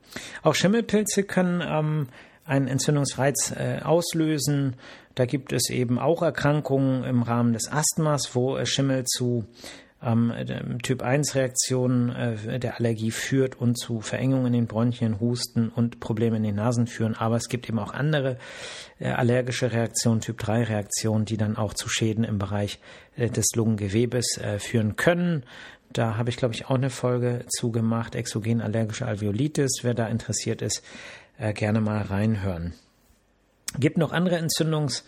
Auch 0.42 0.54
Schimmelpilze 0.54 1.24
können 1.24 1.62
ähm, 1.62 2.08
einen 2.46 2.66
Entzündungsreiz 2.66 3.52
äh, 3.54 3.80
auslösen. 3.84 4.76
Da 5.16 5.26
gibt 5.26 5.52
es 5.52 5.68
eben 5.68 5.98
auch 5.98 6.22
Erkrankungen 6.22 7.04
im 7.04 7.24
Rahmen 7.24 7.52
des 7.52 7.70
Asthmas, 7.70 8.34
wo 8.34 8.64
Schimmel 8.64 9.04
zu 9.04 9.44
ähm, 10.02 10.78
Typ 10.82 11.02
1 11.02 11.34
Reaktionen 11.34 12.10
äh, 12.10 12.58
der 12.58 12.78
Allergie 12.78 13.10
führt 13.10 13.60
und 13.60 13.78
zu 13.78 14.00
Verengungen 14.00 14.46
in 14.46 14.52
den 14.52 14.66
Bronchien, 14.66 15.20
Husten 15.20 15.68
und 15.68 16.00
Probleme 16.00 16.38
in 16.38 16.42
den 16.42 16.54
Nasen 16.54 16.86
führen. 16.86 17.14
Aber 17.14 17.36
es 17.36 17.48
gibt 17.48 17.68
eben 17.68 17.78
auch 17.78 17.92
andere 17.92 18.38
äh, 18.98 19.10
allergische 19.10 19.72
Reaktionen, 19.72 20.20
Typ 20.20 20.38
3 20.38 20.64
Reaktionen, 20.64 21.26
die 21.26 21.36
dann 21.36 21.56
auch 21.56 21.74
zu 21.74 21.88
Schäden 21.88 22.24
im 22.24 22.38
Bereich 22.38 22.80
äh, 23.16 23.28
des 23.28 23.46
Lungengewebes 23.54 24.38
äh, 24.38 24.58
führen 24.58 24.96
können. 24.96 25.44
Da 25.92 26.16
habe 26.16 26.30
ich, 26.30 26.36
glaube 26.36 26.54
ich, 26.54 26.66
auch 26.66 26.76
eine 26.76 26.90
Folge 26.90 27.44
zugemacht, 27.48 28.14
exogen 28.14 28.60
allergische 28.60 29.06
Alveolitis. 29.06 29.80
Wer 29.82 29.94
da 29.94 30.06
interessiert 30.06 30.62
ist, 30.62 30.82
äh, 31.38 31.52
gerne 31.52 31.80
mal 31.80 32.02
reinhören. 32.02 32.74
Gibt 33.78 33.98
noch 33.98 34.12
andere 34.12 34.36
Entzündungsreize, 34.36 35.04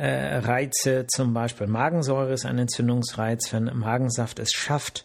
äh, 0.00 1.04
zum 1.06 1.34
Beispiel 1.34 1.66
Magensäure 1.66 2.32
ist 2.32 2.46
ein 2.46 2.58
Entzündungsreiz, 2.58 3.52
wenn 3.52 3.64
Magensaft 3.76 4.38
es 4.38 4.52
schafft, 4.52 5.04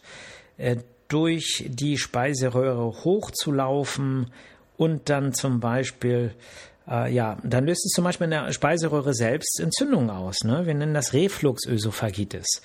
äh, 0.56 0.76
durch 1.08 1.64
die 1.68 1.98
Speiseröhre 1.98 3.04
hochzulaufen 3.04 4.32
und 4.76 5.08
dann 5.08 5.32
zum 5.32 5.60
Beispiel 5.60 6.34
äh, 6.88 7.12
ja, 7.12 7.38
dann 7.42 7.66
löst 7.66 7.84
es 7.84 7.92
zum 7.92 8.04
Beispiel 8.04 8.26
in 8.26 8.30
der 8.30 8.52
Speiseröhre 8.52 9.12
selbst 9.12 9.60
Entzündungen 9.60 10.10
aus. 10.10 10.44
Ne? 10.44 10.66
Wir 10.66 10.74
nennen 10.74 10.94
das 10.94 11.12
Refluxösophagitis. 11.12 12.62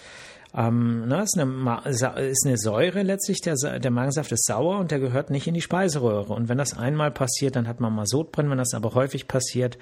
Ähm, 0.53 1.07
ne, 1.07 1.23
ist, 1.23 1.37
eine, 1.37 1.81
ist 1.85 2.45
eine 2.45 2.57
Säure 2.57 3.03
letztlich, 3.03 3.39
der, 3.41 3.55
der 3.55 3.91
Magensaft 3.91 4.31
ist 4.31 4.45
sauer 4.45 4.79
und 4.79 4.91
der 4.91 4.99
gehört 4.99 5.29
nicht 5.29 5.47
in 5.47 5.53
die 5.53 5.61
Speiseröhre. 5.61 6.33
Und 6.33 6.49
wenn 6.49 6.57
das 6.57 6.77
einmal 6.77 7.11
passiert, 7.11 7.55
dann 7.55 7.67
hat 7.67 7.79
man 7.79 7.93
mal 7.93 8.05
Sodbrennen. 8.05 8.51
Wenn 8.51 8.57
das 8.57 8.73
aber 8.73 8.93
häufig 8.93 9.27
passiert, 9.27 9.77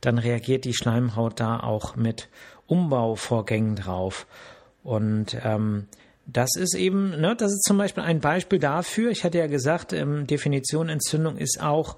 dann 0.00 0.18
reagiert 0.18 0.64
die 0.64 0.74
Schleimhaut 0.74 1.40
da 1.40 1.60
auch 1.60 1.96
mit 1.96 2.28
Umbauvorgängen 2.66 3.76
drauf. 3.76 4.26
Und 4.82 5.36
ähm, 5.42 5.86
das 6.26 6.50
ist 6.56 6.74
eben, 6.74 7.20
ne, 7.20 7.34
das 7.36 7.52
ist 7.52 7.64
zum 7.64 7.78
Beispiel 7.78 8.02
ein 8.02 8.20
Beispiel 8.20 8.58
dafür. 8.58 9.10
Ich 9.10 9.24
hatte 9.24 9.38
ja 9.38 9.46
gesagt, 9.46 9.92
ähm, 9.92 10.26
Definition 10.26 10.88
Entzündung 10.88 11.36
ist 11.36 11.62
auch 11.62 11.96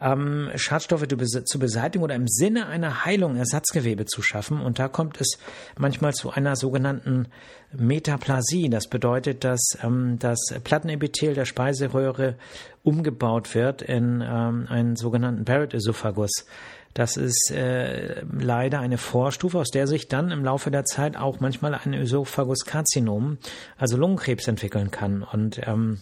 ähm, 0.00 0.50
Schadstoffe 0.56 1.06
zu 1.06 1.58
beseitigen 1.58 2.04
oder 2.04 2.14
im 2.14 2.26
Sinne 2.28 2.66
einer 2.66 3.04
Heilung 3.04 3.36
Ersatzgewebe 3.36 4.06
zu 4.06 4.22
schaffen. 4.22 4.60
Und 4.60 4.78
da 4.78 4.88
kommt 4.88 5.20
es 5.20 5.38
manchmal 5.78 6.14
zu 6.14 6.30
einer 6.30 6.56
sogenannten 6.56 7.28
Metaplasie. 7.72 8.68
Das 8.68 8.88
bedeutet, 8.88 9.44
dass 9.44 9.78
ähm, 9.82 10.18
das 10.18 10.38
Plattenepithel 10.64 11.34
der 11.34 11.44
Speiseröhre 11.44 12.36
umgebaut 12.82 13.54
wird 13.54 13.82
in 13.82 14.22
ähm, 14.26 14.66
einen 14.68 14.96
sogenannten 14.96 15.44
Barrett-Esophagus. 15.44 16.46
Das 16.94 17.16
ist 17.16 17.52
äh, 17.52 18.22
leider 18.22 18.80
eine 18.80 18.98
Vorstufe, 18.98 19.58
aus 19.58 19.70
der 19.70 19.86
sich 19.86 20.08
dann 20.08 20.32
im 20.32 20.44
Laufe 20.44 20.72
der 20.72 20.84
Zeit 20.84 21.16
auch 21.16 21.38
manchmal 21.38 21.74
ein 21.74 21.94
Ösophaguskarzinom, 21.94 23.38
also 23.76 23.96
Lungenkrebs 23.96 24.48
entwickeln 24.48 24.90
kann. 24.90 25.22
Und 25.22 25.60
ähm, 25.68 26.00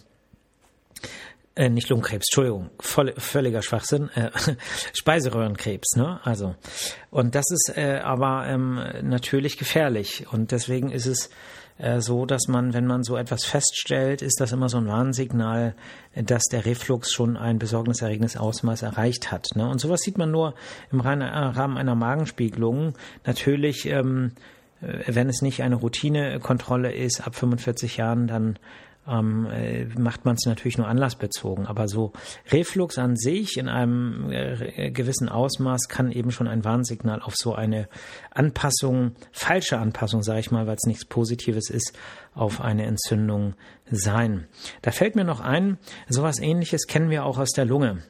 äh, 1.55 1.69
nicht 1.69 1.89
Lungenkrebs, 1.89 2.27
Entschuldigung, 2.29 2.69
voll, 2.79 3.13
völliger 3.17 3.61
Schwachsinn, 3.61 4.09
äh, 4.15 4.29
Speiseröhrenkrebs, 4.93 5.95
ne? 5.95 6.19
Also 6.23 6.55
und 7.11 7.35
das 7.35 7.45
ist 7.51 7.77
äh, 7.77 7.99
aber 8.03 8.45
ähm, 8.47 8.81
natürlich 9.01 9.57
gefährlich 9.57 10.25
und 10.31 10.51
deswegen 10.51 10.91
ist 10.91 11.05
es 11.05 11.29
äh, 11.77 12.01
so, 12.01 12.25
dass 12.25 12.47
man, 12.47 12.73
wenn 12.73 12.85
man 12.85 13.03
so 13.03 13.17
etwas 13.17 13.45
feststellt, 13.45 14.21
ist 14.21 14.39
das 14.39 14.51
immer 14.51 14.69
so 14.69 14.77
ein 14.77 14.87
Warnsignal, 14.87 15.75
dass 16.15 16.43
der 16.45 16.65
Reflux 16.65 17.11
schon 17.11 17.37
ein 17.37 17.59
besorgniserregendes 17.59 18.37
Ausmaß 18.37 18.81
erreicht 18.81 19.31
hat. 19.31 19.47
Ne? 19.55 19.67
Und 19.67 19.79
sowas 19.79 20.01
sieht 20.01 20.17
man 20.17 20.31
nur 20.31 20.55
im 20.91 20.99
Rahmen 20.99 21.77
einer 21.77 21.95
Magenspiegelung. 21.95 22.93
Natürlich 23.25 23.85
ähm, 23.85 24.33
wenn 24.81 25.27
es 25.27 25.41
nicht 25.41 25.61
eine 25.61 25.75
Routinekontrolle 25.75 26.93
ist, 26.93 27.25
ab 27.25 27.35
45 27.35 27.97
Jahren, 27.97 28.27
dann 28.27 28.57
ähm, 29.09 29.47
äh, 29.51 29.85
macht 29.97 30.25
man 30.25 30.35
es 30.35 30.45
natürlich 30.45 30.77
nur 30.77 30.87
anlassbezogen. 30.87 31.65
Aber 31.65 31.87
so 31.87 32.13
Reflux 32.51 32.97
an 32.97 33.15
sich 33.15 33.57
in 33.57 33.67
einem 33.67 34.31
äh, 34.31 34.91
gewissen 34.91 35.29
Ausmaß 35.29 35.87
kann 35.89 36.11
eben 36.11 36.31
schon 36.31 36.47
ein 36.47 36.63
Warnsignal 36.63 37.21
auf 37.21 37.35
so 37.35 37.53
eine 37.55 37.87
Anpassung, 38.31 39.13
falsche 39.31 39.77
Anpassung, 39.77 40.23
sage 40.23 40.39
ich 40.39 40.51
mal, 40.51 40.67
weil 40.67 40.75
es 40.75 40.87
nichts 40.87 41.05
Positives 41.05 41.69
ist, 41.69 41.97
auf 42.33 42.61
eine 42.61 42.85
Entzündung 42.85 43.55
sein. 43.89 44.47
Da 44.81 44.91
fällt 44.91 45.15
mir 45.15 45.25
noch 45.25 45.39
ein, 45.39 45.77
sowas 46.07 46.39
ähnliches 46.39 46.87
kennen 46.87 47.09
wir 47.09 47.25
auch 47.25 47.37
aus 47.37 47.51
der 47.51 47.65
Lunge. 47.65 48.03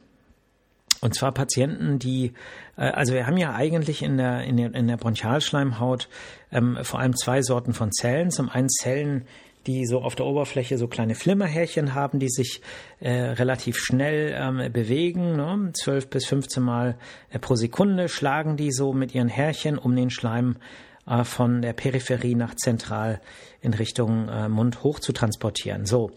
Und 1.02 1.16
zwar 1.16 1.32
Patienten, 1.32 1.98
die, 1.98 2.34
äh, 2.76 2.90
also 2.90 3.14
wir 3.14 3.26
haben 3.26 3.38
ja 3.38 3.54
eigentlich 3.54 4.02
in 4.02 4.18
der, 4.18 4.44
in 4.44 4.58
der, 4.58 4.74
in 4.74 4.88
der 4.88 4.98
Bronchialschleimhaut 4.98 6.10
ähm, 6.52 6.78
vor 6.82 7.00
allem 7.00 7.16
zwei 7.16 7.42
Sorten 7.42 7.74
von 7.74 7.92
Zellen. 7.92 8.32
Zum 8.32 8.50
einen 8.50 8.70
Zellen, 8.70 9.26
die 9.68 9.86
so 9.86 10.02
auf 10.02 10.16
der 10.16 10.26
Oberfläche 10.26 10.78
so 10.78 10.88
kleine 10.88 11.16
Flimmerhärchen 11.16 11.94
haben, 11.94 12.20
die 12.20 12.30
sich 12.30 12.62
äh, 13.00 13.12
relativ 13.12 13.78
schnell 13.78 14.34
ähm, 14.36 14.72
bewegen. 14.72 15.36
Ne? 15.36 15.72
12 15.74 16.10
bis 16.10 16.26
15 16.26 16.64
Mal 16.64 16.98
äh, 17.30 17.40
pro 17.40 17.56
Sekunde 17.56 18.10
schlagen 18.10 18.58
die 18.58 18.72
so 18.72 18.94
mit 18.94 19.14
ihren 19.14 19.28
Härchen 19.28 19.78
um 19.78 19.96
den 19.96 20.10
Schleim 20.10 20.58
äh, 21.06 21.24
von 21.24 21.62
der 21.62 21.74
Peripherie 21.74 22.36
nach 22.36 22.56
zentral 22.56 23.22
in 23.62 23.74
Richtung 23.74 24.30
äh, 24.30 24.48
Mund 24.48 24.84
hoch 24.84 25.00
zu 25.00 25.12
transportieren. 25.12 25.86
So. 25.86 26.12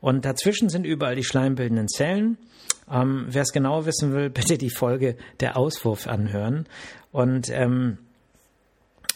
Und 0.00 0.24
dazwischen 0.24 0.68
sind 0.68 0.84
überall 0.84 1.16
die 1.16 1.24
schleimbildenden 1.24 1.88
Zellen. 1.88 2.38
Ähm, 2.90 3.26
Wer 3.28 3.42
es 3.42 3.52
genau 3.52 3.86
wissen 3.86 4.12
will, 4.12 4.30
bitte 4.30 4.58
die 4.58 4.70
Folge 4.70 5.16
der 5.40 5.56
Auswurf 5.56 6.08
anhören. 6.08 6.66
Und 7.12 7.48
ähm, 7.50 7.98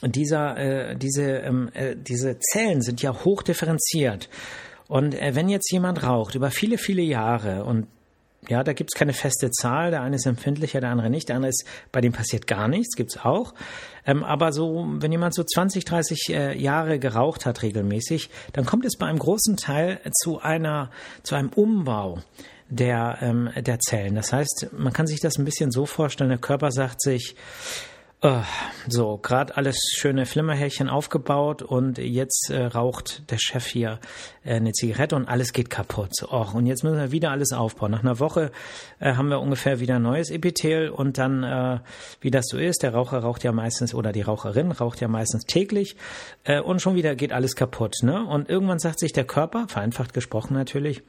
dieser, 0.03 0.57
äh, 0.57 0.97
diese, 0.97 1.23
ähm, 1.23 1.71
äh, 1.75 1.97
diese 1.97 2.39
Zellen 2.39 2.83
sind 2.83 3.03
ja 3.03 3.25
hoch 3.25 3.43
differenziert. 3.43 4.29
Und 4.89 5.15
äh, 5.15 5.35
wenn 5.35 5.49
jetzt 5.49 5.71
jemand 5.73 6.03
raucht 6.03 6.35
über 6.35 6.51
viele, 6.51 6.79
viele 6.79 7.03
Jahre 7.03 7.65
und 7.65 7.87
ja, 8.49 8.65
da 8.65 8.73
gibt's 8.73 8.95
keine 8.95 9.13
feste 9.13 9.51
Zahl. 9.51 9.93
Der 9.93 10.03
eine 10.03 10.17
ist 10.17 10.27
empfindlicher, 10.27 10.81
der 10.81 10.91
andere 10.91 11.11
nicht. 11.11 11.29
Der 11.29 11.37
andere 11.37 11.51
ist, 11.51 11.65
bei 11.93 12.01
dem 12.01 12.13
passiert 12.13 12.49
gar 12.49 12.67
nichts, 12.67 12.97
gibt's 12.97 13.19
auch. 13.25 13.55
Ähm, 14.05 14.25
aber 14.25 14.53
so, 14.53 14.85
wenn 14.97 15.13
jemand 15.13 15.35
so 15.35 15.45
20, 15.45 15.85
30 15.85 16.29
äh, 16.31 16.59
Jahre 16.59 16.99
geraucht 16.99 17.47
hat 17.47 17.63
regelmäßig, 17.63 18.31
dann 18.53 18.67
kommt 18.67 18.85
es 18.85 18.97
bei 18.97 19.07
einem 19.07 19.21
großen 19.21 19.57
Teil 19.57 20.01
zu 20.23 20.41
einer, 20.41 20.91
zu 21.23 21.37
einem 21.37 21.51
Umbau 21.51 22.19
der, 22.69 23.19
ähm, 23.21 23.51
der 23.57 23.79
Zellen. 23.79 24.17
Das 24.17 24.33
heißt, 24.33 24.71
man 24.73 24.93
kann 24.93 25.07
sich 25.07 25.21
das 25.21 25.39
ein 25.39 25.45
bisschen 25.45 25.71
so 25.71 25.87
vorstellen, 25.87 26.31
der 26.31 26.39
Körper 26.39 26.73
sagt 26.73 27.01
sich, 27.01 27.37
so, 28.87 29.19
gerade 29.19 29.57
alles 29.57 29.77
schöne 29.97 30.27
Flimmerhärchen 30.27 30.89
aufgebaut 30.89 31.61
und 31.61 31.99
jetzt 31.99 32.51
äh, 32.51 32.67
raucht 32.67 33.29
der 33.33 33.39
Chef 33.39 33.67
hier 33.67 33.99
äh, 34.45 34.55
eine 34.55 34.71
Zigarette 34.71 35.17
und 35.17 35.27
alles 35.27 35.53
geht 35.53 35.71
kaputt. 35.71 36.23
Och, 36.31 36.55
und 36.55 36.67
jetzt 36.67 36.85
müssen 36.85 36.99
wir 36.99 37.11
wieder 37.11 37.33
alles 37.33 37.53
aufbauen. 37.53 37.91
Nach 37.91 38.05
einer 38.05 38.21
Woche 38.21 38.53
äh, 39.01 39.15
haben 39.15 39.29
wir 39.29 39.41
ungefähr 39.41 39.81
wieder 39.81 39.99
neues 39.99 40.31
Epithel 40.31 40.91
und 40.91 41.19
dann, 41.19 41.43
äh, 41.43 41.81
wie 42.21 42.31
das 42.31 42.47
so 42.47 42.59
ist, 42.59 42.85
der 42.85 42.95
Raucher 42.95 43.19
raucht 43.19 43.43
ja 43.43 43.51
meistens 43.51 43.93
oder 43.93 44.13
die 44.13 44.23
Raucherin 44.23 44.71
raucht 44.71 45.01
ja 45.01 45.09
meistens 45.09 45.43
täglich 45.43 45.97
äh, 46.45 46.61
und 46.61 46.81
schon 46.81 46.95
wieder 46.95 47.17
geht 47.17 47.33
alles 47.33 47.57
kaputt. 47.57 47.97
Ne? 48.03 48.25
Und 48.25 48.49
irgendwann 48.49 48.79
sagt 48.79 49.01
sich 49.01 49.13
der 49.13 49.25
Körper, 49.25 49.67
vereinfacht 49.67 50.15
gesprochen 50.15 50.55
natürlich, 50.55 51.03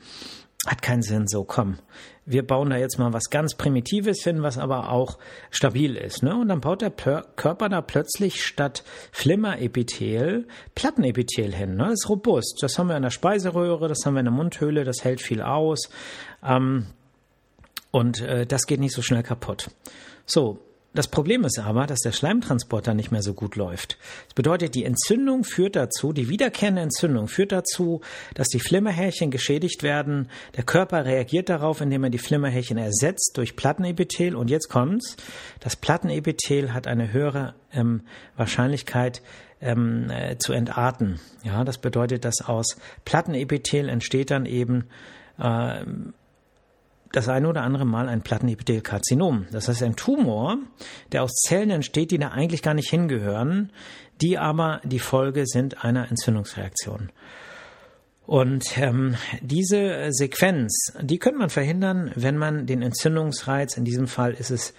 hat 0.65 0.81
keinen 0.81 1.03
Sinn. 1.03 1.27
So, 1.27 1.43
komm, 1.43 1.77
wir 2.25 2.45
bauen 2.45 2.69
da 2.69 2.77
jetzt 2.77 2.99
mal 2.99 3.13
was 3.13 3.29
ganz 3.29 3.55
Primitives 3.55 4.23
hin, 4.23 4.43
was 4.43 4.57
aber 4.57 4.89
auch 4.89 5.17
stabil 5.51 5.95
ist. 5.95 6.23
Ne? 6.23 6.35
Und 6.35 6.47
dann 6.47 6.61
baut 6.61 6.81
der 6.81 6.91
Körper 6.91 7.69
da 7.69 7.81
plötzlich 7.81 8.43
statt 8.43 8.83
Flimmerepithel 9.11 10.47
Plattenepithel 10.75 11.53
hin. 11.53 11.75
Ne? 11.75 11.85
Das 11.85 12.03
ist 12.03 12.09
robust. 12.09 12.59
Das 12.61 12.79
haben 12.79 12.87
wir 12.87 12.95
in 12.97 13.03
der 13.03 13.09
Speiseröhre, 13.09 13.87
das 13.87 14.05
haben 14.05 14.13
wir 14.13 14.19
in 14.19 14.25
der 14.25 14.33
Mundhöhle, 14.33 14.83
das 14.83 15.03
hält 15.03 15.21
viel 15.21 15.41
aus. 15.41 15.89
Ähm, 16.43 16.87
und 17.91 18.21
äh, 18.21 18.45
das 18.45 18.65
geht 18.65 18.79
nicht 18.79 18.95
so 18.95 19.01
schnell 19.01 19.23
kaputt. 19.23 19.69
So, 20.25 20.59
das 20.93 21.07
Problem 21.07 21.43
ist 21.43 21.57
aber, 21.59 21.87
dass 21.87 22.01
der 22.01 22.11
Schleimtransporter 22.11 22.93
nicht 22.93 23.11
mehr 23.11 23.23
so 23.23 23.33
gut 23.33 23.55
läuft. 23.55 23.97
Das 24.25 24.35
bedeutet, 24.35 24.75
die 24.75 24.85
Entzündung 24.85 25.43
führt 25.43 25.75
dazu, 25.75 26.13
die 26.13 26.29
wiederkehrende 26.29 26.81
Entzündung 26.81 27.27
führt 27.27 27.51
dazu, 27.51 28.01
dass 28.35 28.47
die 28.47 28.59
Flimmerhärchen 28.59 29.31
geschädigt 29.31 29.81
werden. 29.81 30.29
Der 30.55 30.63
Körper 30.63 31.05
reagiert 31.05 31.49
darauf, 31.49 31.81
indem 31.81 32.03
er 32.03 32.09
die 32.11 32.19
Flimmerhärchen 32.19 32.77
ersetzt 32.77 33.33
durch 33.37 33.55
Plattenepithel. 33.55 34.35
Und 34.35 34.49
jetzt 34.49 34.69
kommt's. 34.69 35.17
Das 35.59 35.75
Plattenepithel 35.75 36.73
hat 36.73 36.87
eine 36.87 37.11
höhere 37.11 37.55
ähm, 37.73 38.01
Wahrscheinlichkeit, 38.37 39.21
ähm, 39.63 40.09
äh, 40.09 40.37
zu 40.37 40.53
entarten. 40.53 41.19
Ja, 41.43 41.63
das 41.63 41.77
bedeutet, 41.77 42.25
dass 42.25 42.41
aus 42.41 42.77
Plattenepithel 43.05 43.89
entsteht 43.89 44.29
dann 44.29 44.45
eben 44.45 44.85
äh, 45.39 45.83
das 47.13 47.29
eine 47.29 47.47
oder 47.47 47.61
andere 47.61 47.85
Mal 47.85 48.09
ein 48.09 48.23
Plattenepithelkarzinom. 48.23 49.45
Das 49.51 49.69
heißt 49.69 49.83
ein 49.83 49.95
Tumor, 49.95 50.57
der 51.11 51.23
aus 51.23 51.31
Zellen 51.47 51.69
entsteht, 51.69 52.11
die 52.11 52.17
da 52.17 52.29
eigentlich 52.29 52.61
gar 52.61 52.73
nicht 52.73 52.89
hingehören, 52.89 53.71
die 54.21 54.37
aber 54.37 54.81
die 54.83 54.99
Folge 54.99 55.45
sind 55.45 55.85
einer 55.85 56.09
Entzündungsreaktion. 56.09 57.11
Und 58.25 58.77
ähm, 58.77 59.15
diese 59.41 60.07
Sequenz, 60.09 60.93
die 61.01 61.19
könnte 61.19 61.39
man 61.39 61.49
verhindern, 61.49 62.11
wenn 62.15 62.37
man 62.37 62.65
den 62.65 62.81
Entzündungsreiz, 62.81 63.77
in 63.77 63.85
diesem 63.85 64.07
Fall 64.07 64.33
ist 64.33 64.49
es 64.49 64.73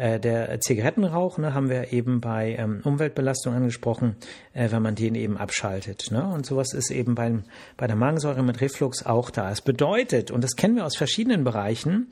der 0.00 0.60
Zigarettenrauch, 0.60 1.38
ne, 1.38 1.52
haben 1.52 1.68
wir 1.68 1.92
eben 1.92 2.20
bei 2.20 2.56
ähm, 2.58 2.80
Umweltbelastung 2.84 3.54
angesprochen, 3.54 4.16
äh, 4.54 4.70
wenn 4.70 4.82
man 4.82 4.94
den 4.94 5.14
eben 5.14 5.36
abschaltet. 5.36 6.10
Ne? 6.10 6.24
Und 6.26 6.46
sowas 6.46 6.72
ist 6.72 6.90
eben 6.90 7.14
beim, 7.14 7.44
bei 7.76 7.86
der 7.86 7.96
Magensäure 7.96 8.42
mit 8.42 8.60
Reflux 8.60 9.04
auch 9.04 9.30
da. 9.30 9.50
Es 9.50 9.60
bedeutet, 9.60 10.30
und 10.30 10.42
das 10.42 10.56
kennen 10.56 10.76
wir 10.76 10.86
aus 10.86 10.96
verschiedenen 10.96 11.44
Bereichen, 11.44 12.08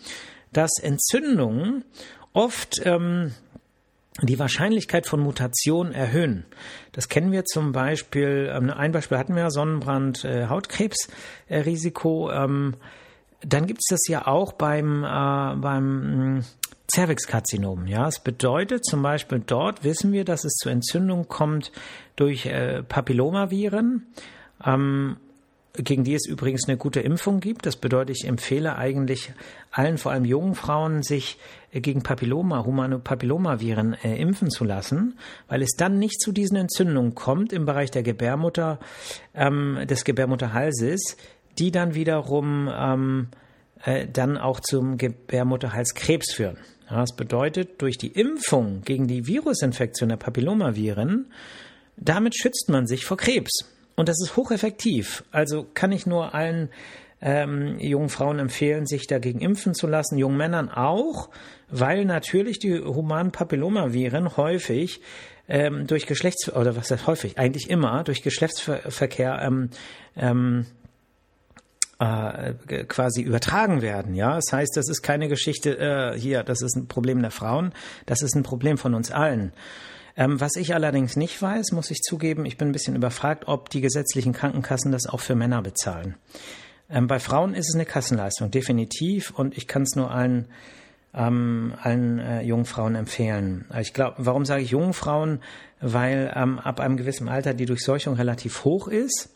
dass 0.52 0.72
Entzündungen 0.80 1.84
oft 2.32 2.82
ähm, 2.84 3.32
die 4.22 4.38
Wahrscheinlichkeit 4.38 5.06
von 5.06 5.20
Mutation 5.20 5.92
erhöhen. 5.92 6.44
Das 6.92 7.08
kennen 7.08 7.32
wir 7.32 7.44
zum 7.44 7.72
Beispiel, 7.72 8.52
ähm, 8.52 8.70
ein 8.70 8.92
Beispiel 8.92 9.18
hatten 9.18 9.34
wir, 9.34 9.50
Sonnenbrand, 9.50 10.24
äh, 10.24 10.46
Hautkrebsrisiko. 10.48 12.30
Äh, 12.30 12.72
dann 13.40 13.66
gibt 13.66 13.80
es 13.80 13.86
das 13.90 14.08
ja 14.08 14.26
auch 14.26 14.52
beim, 14.52 15.04
äh, 15.04 15.56
beim 15.56 16.44
Zervixkarzinom. 16.98 17.86
Ja, 17.86 18.08
es 18.08 18.18
bedeutet 18.18 18.84
zum 18.84 19.02
Beispiel 19.02 19.40
dort 19.46 19.84
wissen 19.84 20.10
wir, 20.10 20.24
dass 20.24 20.44
es 20.44 20.54
zu 20.54 20.68
Entzündung 20.68 21.28
kommt 21.28 21.70
durch 22.16 22.46
äh, 22.46 22.82
Papillomaviren, 22.82 24.04
ähm, 24.66 25.16
gegen 25.74 26.02
die 26.02 26.14
es 26.14 26.26
übrigens 26.26 26.66
eine 26.66 26.76
gute 26.76 26.98
Impfung 26.98 27.38
gibt. 27.38 27.66
Das 27.66 27.76
bedeutet, 27.76 28.16
ich 28.16 28.26
empfehle 28.26 28.74
eigentlich 28.74 29.32
allen, 29.70 29.96
vor 29.96 30.10
allem 30.10 30.24
jungen 30.24 30.56
Frauen, 30.56 31.04
sich 31.04 31.38
äh, 31.70 31.80
gegen 31.80 32.02
Papilloma, 32.02 32.64
humane 32.64 32.98
Papillomaviren 32.98 33.94
äh, 34.02 34.16
impfen 34.16 34.50
zu 34.50 34.64
lassen, 34.64 35.20
weil 35.46 35.62
es 35.62 35.76
dann 35.76 36.00
nicht 36.00 36.20
zu 36.20 36.32
diesen 36.32 36.56
Entzündungen 36.56 37.14
kommt 37.14 37.52
im 37.52 37.64
Bereich 37.64 37.92
der 37.92 38.02
Gebärmutter, 38.02 38.80
ähm, 39.36 39.78
des 39.88 40.02
Gebärmutterhalses, 40.02 41.16
die 41.60 41.70
dann 41.70 41.94
wiederum 41.94 42.68
ähm, 42.76 43.28
äh, 43.84 44.06
dann 44.06 44.38
auch 44.38 44.60
zum 44.60 44.98
Gebärmutterhalskrebs 44.98 46.32
führen. 46.32 46.58
Das 46.88 47.14
bedeutet, 47.14 47.82
durch 47.82 47.98
die 47.98 48.12
Impfung 48.12 48.80
gegen 48.82 49.06
die 49.06 49.26
Virusinfektion 49.26 50.08
der 50.08 50.16
Papillomaviren, 50.16 51.30
damit 51.96 52.36
schützt 52.36 52.68
man 52.68 52.86
sich 52.86 53.04
vor 53.04 53.16
Krebs. 53.16 53.66
Und 53.94 54.08
das 54.08 54.16
ist 54.22 54.36
hocheffektiv. 54.36 55.24
Also 55.30 55.66
kann 55.74 55.92
ich 55.92 56.06
nur 56.06 56.34
allen 56.34 56.70
ähm, 57.20 57.78
jungen 57.80 58.08
Frauen 58.08 58.38
empfehlen, 58.38 58.86
sich 58.86 59.06
dagegen 59.06 59.40
impfen 59.40 59.74
zu 59.74 59.86
lassen, 59.86 60.18
jungen 60.18 60.36
Männern 60.36 60.70
auch, 60.70 61.30
weil 61.68 62.04
natürlich 62.04 62.58
die 62.58 62.78
humanen 62.78 63.32
Papillomaviren 63.32 64.36
häufig 64.36 65.00
ähm, 65.48 65.86
durch 65.86 66.06
Geschlechts 66.06 66.52
oder 66.54 66.76
was 66.76 66.90
heißt 66.90 67.06
häufig 67.06 67.38
eigentlich 67.38 67.70
immer 67.70 68.04
durch 68.04 68.22
Geschlechtsverkehr 68.22 69.40
ähm, 69.42 69.70
ähm, 70.16 70.66
äh, 71.98 72.54
quasi 72.84 73.22
übertragen 73.22 73.82
werden. 73.82 74.14
Ja, 74.14 74.36
das 74.36 74.52
heißt, 74.52 74.76
das 74.76 74.88
ist 74.88 75.02
keine 75.02 75.28
Geschichte 75.28 75.78
äh, 75.78 76.18
hier, 76.18 76.42
das 76.44 76.62
ist 76.62 76.76
ein 76.76 76.86
Problem 76.86 77.20
der 77.20 77.30
Frauen, 77.30 77.72
das 78.06 78.22
ist 78.22 78.36
ein 78.36 78.42
Problem 78.42 78.78
von 78.78 78.94
uns 78.94 79.10
allen. 79.10 79.52
Ähm, 80.16 80.40
was 80.40 80.56
ich 80.56 80.74
allerdings 80.74 81.16
nicht 81.16 81.40
weiß, 81.40 81.72
muss 81.72 81.90
ich 81.90 82.00
zugeben, 82.00 82.44
ich 82.44 82.56
bin 82.56 82.68
ein 82.68 82.72
bisschen 82.72 82.96
überfragt, 82.96 83.44
ob 83.46 83.70
die 83.70 83.80
gesetzlichen 83.80 84.32
Krankenkassen 84.32 84.92
das 84.92 85.06
auch 85.06 85.20
für 85.20 85.34
Männer 85.34 85.62
bezahlen. 85.62 86.16
Ähm, 86.90 87.06
bei 87.06 87.18
Frauen 87.18 87.54
ist 87.54 87.68
es 87.68 87.74
eine 87.74 87.84
Kassenleistung, 87.84 88.50
definitiv, 88.50 89.30
und 89.30 89.56
ich 89.56 89.66
kann 89.66 89.82
es 89.82 89.94
nur 89.94 90.10
allen 90.10 90.48
ähm, 91.14 91.74
allen 91.80 92.18
äh, 92.18 92.42
jungen 92.42 92.66
Frauen 92.66 92.94
empfehlen. 92.94 93.64
Ich 93.80 93.94
glaube, 93.94 94.16
warum 94.18 94.44
sage 94.44 94.62
ich 94.62 94.70
jungen 94.70 94.92
Frauen? 94.92 95.40
Weil 95.80 96.32
ähm, 96.36 96.58
ab 96.58 96.80
einem 96.80 96.96
gewissen 96.96 97.28
Alter 97.28 97.54
die 97.54 97.66
Durchseuchung 97.66 98.14
relativ 98.14 98.64
hoch 98.64 98.88
ist. 98.88 99.30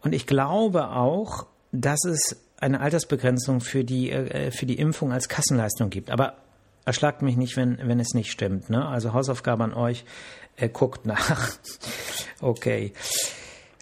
Und 0.00 0.14
ich 0.14 0.26
glaube 0.26 0.88
auch, 0.88 1.46
dass 1.72 2.04
es 2.04 2.36
eine 2.58 2.80
Altersbegrenzung 2.80 3.60
für 3.60 3.84
die, 3.84 4.10
äh, 4.12 4.50
für 4.50 4.66
die 4.66 4.78
Impfung 4.78 5.12
als 5.12 5.28
Kassenleistung 5.28 5.90
gibt. 5.90 6.10
Aber 6.10 6.36
erschlagt 6.84 7.22
mich 7.22 7.36
nicht, 7.36 7.56
wenn, 7.56 7.78
wenn 7.82 7.98
es 7.98 8.14
nicht 8.14 8.30
stimmt. 8.30 8.70
Ne? 8.70 8.86
Also 8.86 9.12
Hausaufgabe 9.12 9.64
an 9.64 9.74
euch, 9.74 10.04
äh, 10.56 10.68
guckt 10.68 11.06
nach. 11.06 11.50
okay. 12.40 12.92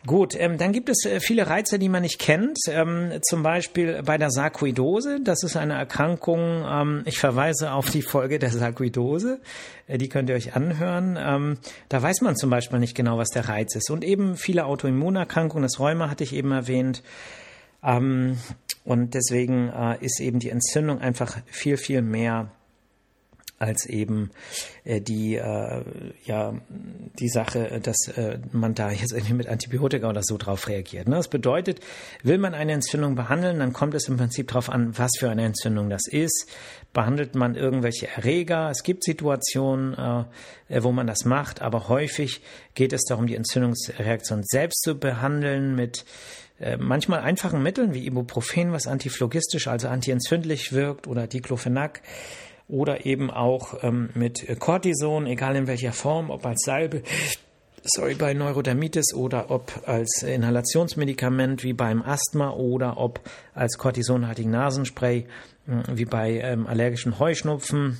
Gut, 0.06 0.34
ähm, 0.34 0.56
dann 0.56 0.72
gibt 0.72 0.88
es 0.88 1.04
äh, 1.04 1.20
viele 1.20 1.46
Reize, 1.46 1.78
die 1.78 1.90
man 1.90 2.00
nicht 2.00 2.18
kennt. 2.18 2.56
Ähm, 2.68 3.12
zum 3.22 3.42
Beispiel 3.42 4.02
bei 4.02 4.16
der 4.16 4.30
Sarkoidose. 4.30 5.20
Das 5.22 5.42
ist 5.42 5.56
eine 5.56 5.74
Erkrankung. 5.74 6.64
Ähm, 6.66 7.02
ich 7.04 7.18
verweise 7.18 7.72
auf 7.72 7.90
die 7.90 8.00
Folge 8.00 8.38
der 8.38 8.48
Sarkoidose. 8.48 9.40
Äh, 9.86 9.98
die 9.98 10.08
könnt 10.08 10.30
ihr 10.30 10.36
euch 10.36 10.56
anhören. 10.56 11.18
Ähm, 11.20 11.58
da 11.90 12.00
weiß 12.00 12.22
man 12.22 12.36
zum 12.36 12.48
Beispiel 12.48 12.78
nicht 12.78 12.94
genau, 12.94 13.18
was 13.18 13.28
der 13.28 13.50
Reiz 13.50 13.74
ist. 13.76 13.90
Und 13.90 14.02
eben 14.02 14.36
viele 14.36 14.64
Autoimmunerkrankungen. 14.64 15.64
Das 15.64 15.78
Rheuma 15.78 16.08
hatte 16.08 16.24
ich 16.24 16.34
eben 16.34 16.52
erwähnt. 16.52 17.02
Ähm, 17.82 18.38
und 18.84 19.14
deswegen 19.14 19.68
äh, 19.68 20.04
ist 20.04 20.20
eben 20.20 20.38
die 20.38 20.50
Entzündung 20.50 21.00
einfach 21.00 21.38
viel, 21.46 21.76
viel 21.76 22.02
mehr 22.02 22.50
als 23.60 23.84
eben 23.84 24.30
äh, 24.84 25.02
die 25.02 25.36
äh, 25.36 25.84
ja 26.24 26.54
die 27.18 27.28
Sache, 27.28 27.78
dass 27.82 28.08
äh, 28.08 28.38
man 28.52 28.74
da 28.74 28.90
jetzt 28.90 29.12
irgendwie 29.12 29.34
mit 29.34 29.48
Antibiotika 29.48 30.08
oder 30.08 30.22
so 30.24 30.38
drauf 30.38 30.66
reagiert. 30.66 31.06
Ne? 31.06 31.16
Das 31.16 31.28
bedeutet, 31.28 31.80
will 32.22 32.38
man 32.38 32.54
eine 32.54 32.72
Entzündung 32.72 33.14
behandeln, 33.14 33.58
dann 33.58 33.74
kommt 33.74 33.94
es 33.94 34.08
im 34.08 34.16
Prinzip 34.16 34.48
darauf 34.48 34.70
an, 34.70 34.96
was 34.98 35.10
für 35.18 35.28
eine 35.28 35.44
Entzündung 35.44 35.90
das 35.90 36.08
ist. 36.08 36.48
Behandelt 36.94 37.34
man 37.34 37.54
irgendwelche 37.54 38.08
Erreger? 38.08 38.70
Es 38.70 38.82
gibt 38.82 39.04
Situationen, 39.04 39.92
äh, 40.68 40.82
wo 40.82 40.90
man 40.90 41.06
das 41.06 41.26
macht, 41.26 41.60
aber 41.60 41.88
häufig 41.88 42.40
geht 42.74 42.94
es 42.94 43.02
darum, 43.04 43.26
die 43.26 43.36
Entzündungsreaktion 43.36 44.42
selbst 44.42 44.82
zu 44.82 44.98
behandeln 44.98 45.74
mit 45.74 46.06
äh, 46.60 46.76
manchmal 46.76 47.20
einfachen 47.20 47.62
Mitteln 47.62 47.94
wie 47.94 48.06
Ibuprofen, 48.06 48.72
was 48.72 48.86
antiphlogistisch, 48.86 49.66
also 49.66 49.88
antientzündlich 49.88 50.72
wirkt, 50.72 51.06
oder 51.06 51.26
Diclofenac 51.26 52.02
oder 52.68 53.06
eben 53.06 53.30
auch 53.30 53.82
ähm, 53.82 54.10
mit 54.14 54.46
Cortison, 54.60 55.26
egal 55.26 55.56
in 55.56 55.66
welcher 55.66 55.92
Form, 55.92 56.30
ob 56.30 56.46
als 56.46 56.62
Salbe, 56.64 57.02
sorry, 57.82 58.14
bei 58.14 58.34
Neurodermitis 58.34 59.14
oder 59.14 59.50
ob 59.50 59.72
als 59.86 60.22
Inhalationsmedikament 60.22 61.64
wie 61.64 61.72
beim 61.72 62.02
Asthma 62.02 62.50
oder 62.50 62.98
ob 62.98 63.20
als 63.54 63.78
kortisonhaltigen 63.78 64.52
Nasenspray 64.52 65.26
äh, 65.66 65.72
wie 65.92 66.04
bei 66.04 66.40
ähm, 66.40 66.66
allergischen 66.66 67.18
Heuschnupfen. 67.18 67.98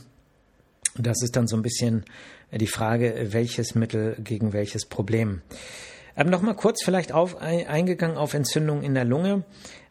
Das 0.96 1.22
ist 1.22 1.34
dann 1.36 1.46
so 1.46 1.56
ein 1.56 1.62
bisschen 1.62 2.04
die 2.52 2.66
Frage, 2.66 3.28
welches 3.30 3.74
Mittel 3.74 4.16
gegen 4.18 4.52
welches 4.52 4.84
Problem. 4.84 5.40
Ähm, 6.16 6.30
Nochmal 6.30 6.54
kurz 6.54 6.82
vielleicht 6.84 7.12
auf, 7.12 7.40
eingegangen 7.40 8.16
auf 8.16 8.34
Entzündung 8.34 8.82
in 8.82 8.94
der 8.94 9.04
Lunge. 9.04 9.44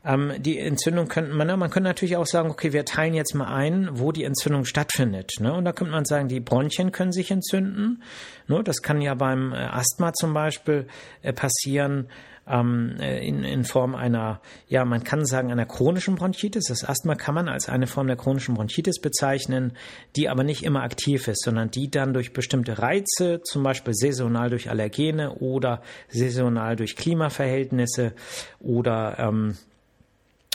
Ähm, 0.06 0.34
die 0.40 0.58
Entzündung 0.60 1.08
könnte 1.08 1.34
man, 1.34 1.48
man 1.60 1.70
könnte 1.70 1.90
natürlich 1.90 2.16
auch 2.16 2.26
sagen, 2.26 2.50
okay, 2.50 2.72
wir 2.72 2.86
teilen 2.86 3.14
jetzt 3.14 3.36
mal 3.36 3.54
ein, 3.54 3.90
wo 3.94 4.12
die 4.12 4.24
Entzündung 4.24 4.66
stattfindet. 4.66 5.34
Ne? 5.40 5.54
Und 5.54 5.66
da 5.66 5.74
könnte 5.74 5.92
man 5.92 6.06
sagen, 6.06 6.30
die 6.30 6.40
Bronchien 6.40 6.92
können 6.92 7.12
sich 7.12 7.32
entzünden. 7.32 8.02
Ne? 8.48 8.64
Das 8.64 8.82
kann 8.82 9.02
ja 9.02 9.14
beim 9.16 9.52
äh, 9.52 9.58
Asthma 9.58 10.14
zum 10.14 10.34
Beispiel 10.34 10.88
äh, 11.22 11.34
passieren 11.34 12.08
ähm, 12.50 12.96
äh, 13.00 13.26
in, 13.26 13.44
in 13.44 13.64
Form 13.64 13.96
einer, 13.96 14.42
ja, 14.68 14.84
man 14.86 15.04
kann 15.04 15.26
sagen, 15.26 15.52
einer 15.52 15.66
chronischen 15.66 16.16
Bronchitis. 16.16 16.66
Das 16.66 16.84
Asthma 16.84 17.16
kann 17.16 17.36
man 17.36 17.48
als 17.48 17.70
eine 17.70 17.88
Form 17.88 18.08
der 18.08 18.16
chronischen 18.16 18.56
Bronchitis 18.56 19.00
bezeichnen, 19.00 19.74
die 20.16 20.30
aber 20.30 20.44
nicht 20.44 20.64
immer 20.64 20.84
aktiv 20.84 21.28
ist, 21.28 21.44
sondern 21.44 21.72
die 21.72 21.90
dann 21.90 22.14
durch 22.14 22.34
bestimmte 22.34 22.80
Reize, 22.80 23.42
zum 23.44 23.64
Beispiel 23.64 23.94
saisonal 23.94 24.50
durch 24.50 24.70
Allergene 24.70 25.36
oder 25.36 25.82
saisonal 26.10 26.76
durch 26.76 26.96
Klimaverhältnisse 26.96 28.14
oder 28.60 29.18
ähm, 29.20 29.56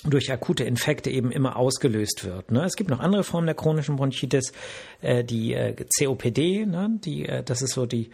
durch 0.04 0.30
akute 0.30 0.64
Infekte 0.64 1.10
eben 1.10 1.30
immer 1.30 1.56
ausgelöst 1.56 2.24
wird. 2.24 2.50
Ne? 2.50 2.64
Es 2.64 2.76
gibt 2.76 2.90
noch 2.90 3.00
andere 3.00 3.24
Formen 3.24 3.46
der 3.46 3.54
chronischen 3.54 3.96
Bronchitis, 3.96 4.52
äh, 5.00 5.24
die 5.24 5.54
äh, 5.54 5.74
COPD, 5.98 6.66
ne? 6.66 6.98
die, 7.02 7.26
äh, 7.26 7.42
das 7.42 7.62
ist 7.62 7.72
so 7.72 7.86
die 7.86 8.10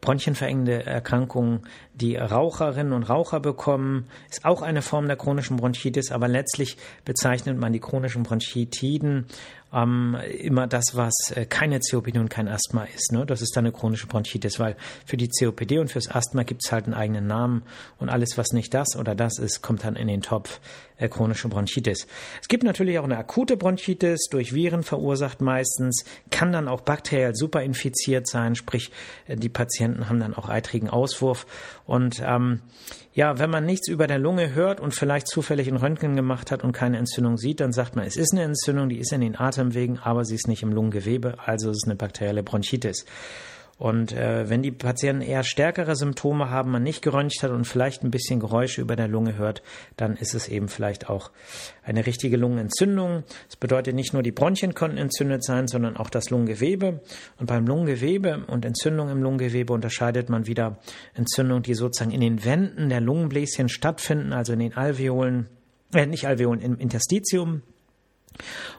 bronchienverengende 0.00 0.86
Erkrankung, 0.86 1.66
die 1.92 2.16
Raucherinnen 2.16 2.94
und 2.94 3.02
Raucher 3.02 3.38
bekommen, 3.38 4.06
ist 4.30 4.46
auch 4.46 4.62
eine 4.62 4.80
Form 4.80 5.06
der 5.08 5.16
chronischen 5.16 5.58
Bronchitis, 5.58 6.10
aber 6.10 6.26
letztlich 6.26 6.78
bezeichnet 7.04 7.58
man 7.58 7.74
die 7.74 7.78
chronischen 7.78 8.22
Bronchitiden 8.22 9.26
ähm, 9.74 10.16
immer 10.38 10.66
das, 10.66 10.96
was 10.96 11.12
keine 11.50 11.80
COPD 11.80 12.18
und 12.18 12.30
kein 12.30 12.48
Asthma 12.48 12.84
ist. 12.84 13.12
Ne? 13.12 13.26
Das 13.26 13.42
ist 13.42 13.54
dann 13.54 13.66
eine 13.66 13.72
chronische 13.72 14.06
Bronchitis, 14.06 14.58
weil 14.58 14.74
für 15.04 15.18
die 15.18 15.28
COPD 15.28 15.80
und 15.80 15.90
fürs 15.90 16.10
Asthma 16.10 16.44
gibt 16.44 16.62
es 16.64 16.72
halt 16.72 16.86
einen 16.86 16.94
eigenen 16.94 17.26
Namen 17.26 17.62
und 17.98 18.08
alles, 18.08 18.38
was 18.38 18.52
nicht 18.52 18.72
das 18.72 18.96
oder 18.96 19.14
das 19.14 19.38
ist, 19.38 19.60
kommt 19.60 19.84
dann 19.84 19.96
in 19.96 20.08
den 20.08 20.22
Topf 20.22 20.60
chronische 21.08 21.48
Bronchitis. 21.48 22.06
Es 22.40 22.48
gibt 22.48 22.64
natürlich 22.64 22.98
auch 22.98 23.04
eine 23.04 23.18
akute 23.18 23.56
Bronchitis, 23.56 24.28
durch 24.30 24.54
Viren 24.54 24.82
verursacht 24.82 25.40
meistens, 25.40 26.04
kann 26.30 26.52
dann 26.52 26.68
auch 26.68 26.80
bakteriell 26.80 27.34
superinfiziert 27.34 28.26
sein, 28.26 28.54
sprich 28.54 28.90
äh, 29.26 29.36
die 29.36 29.48
Patienten 29.48 30.08
haben 30.08 30.20
dann 30.20 30.34
auch 30.34 30.48
eitrigen 30.48 30.90
Auswurf 30.90 31.46
und 31.86 32.22
ähm, 32.24 32.60
ja, 33.14 33.38
wenn 33.38 33.50
man 33.50 33.66
nichts 33.66 33.88
über 33.88 34.06
der 34.06 34.18
Lunge 34.18 34.54
hört 34.54 34.80
und 34.80 34.94
vielleicht 34.94 35.28
zufällig 35.28 35.68
ein 35.68 35.76
Röntgen 35.76 36.16
gemacht 36.16 36.50
hat 36.50 36.64
und 36.64 36.72
keine 36.72 36.96
Entzündung 36.96 37.36
sieht, 37.36 37.60
dann 37.60 37.72
sagt 37.72 37.94
man, 37.94 38.06
es 38.06 38.16
ist 38.16 38.32
eine 38.32 38.42
Entzündung, 38.42 38.88
die 38.88 38.98
ist 38.98 39.12
in 39.12 39.20
den 39.20 39.38
Atemwegen, 39.38 39.98
aber 39.98 40.24
sie 40.24 40.34
ist 40.34 40.48
nicht 40.48 40.62
im 40.62 40.72
Lungengewebe, 40.72 41.34
also 41.44 41.70
es 41.70 41.78
ist 41.78 41.86
eine 41.86 41.96
bakterielle 41.96 42.42
Bronchitis. 42.42 43.04
Und 43.78 44.12
äh, 44.12 44.48
wenn 44.48 44.62
die 44.62 44.70
Patienten 44.70 45.22
eher 45.22 45.42
stärkere 45.42 45.96
Symptome 45.96 46.50
haben, 46.50 46.70
man 46.70 46.82
nicht 46.82 47.02
geröntgt 47.02 47.42
hat 47.42 47.50
und 47.50 47.66
vielleicht 47.66 48.04
ein 48.04 48.10
bisschen 48.10 48.38
Geräusche 48.38 48.80
über 48.80 48.96
der 48.96 49.08
Lunge 49.08 49.36
hört, 49.36 49.62
dann 49.96 50.16
ist 50.16 50.34
es 50.34 50.48
eben 50.48 50.68
vielleicht 50.68 51.08
auch 51.08 51.30
eine 51.82 52.06
richtige 52.06 52.36
Lungenentzündung. 52.36 53.24
Das 53.48 53.56
bedeutet 53.56 53.94
nicht 53.94 54.12
nur 54.12 54.22
die 54.22 54.30
Bronchien 54.30 54.74
konnten 54.74 54.98
entzündet 54.98 55.44
sein, 55.44 55.66
sondern 55.66 55.96
auch 55.96 56.10
das 56.10 56.30
Lungengewebe. 56.30 57.00
Und 57.38 57.46
beim 57.46 57.66
Lungengewebe 57.66 58.44
und 58.46 58.64
Entzündung 58.64 59.08
im 59.10 59.22
Lungengewebe 59.22 59.72
unterscheidet 59.72 60.28
man 60.28 60.46
wieder 60.46 60.78
Entzündungen, 61.14 61.62
die 61.62 61.74
sozusagen 61.74 62.12
in 62.12 62.20
den 62.20 62.44
Wänden 62.44 62.88
der 62.88 63.00
Lungenbläschen 63.00 63.68
stattfinden, 63.68 64.32
also 64.32 64.52
in 64.52 64.60
den 64.60 64.76
Alveolen, 64.76 65.48
äh, 65.92 66.06
nicht 66.06 66.26
Alveolen, 66.26 66.60
im 66.60 66.78
Interstitium 66.78 67.62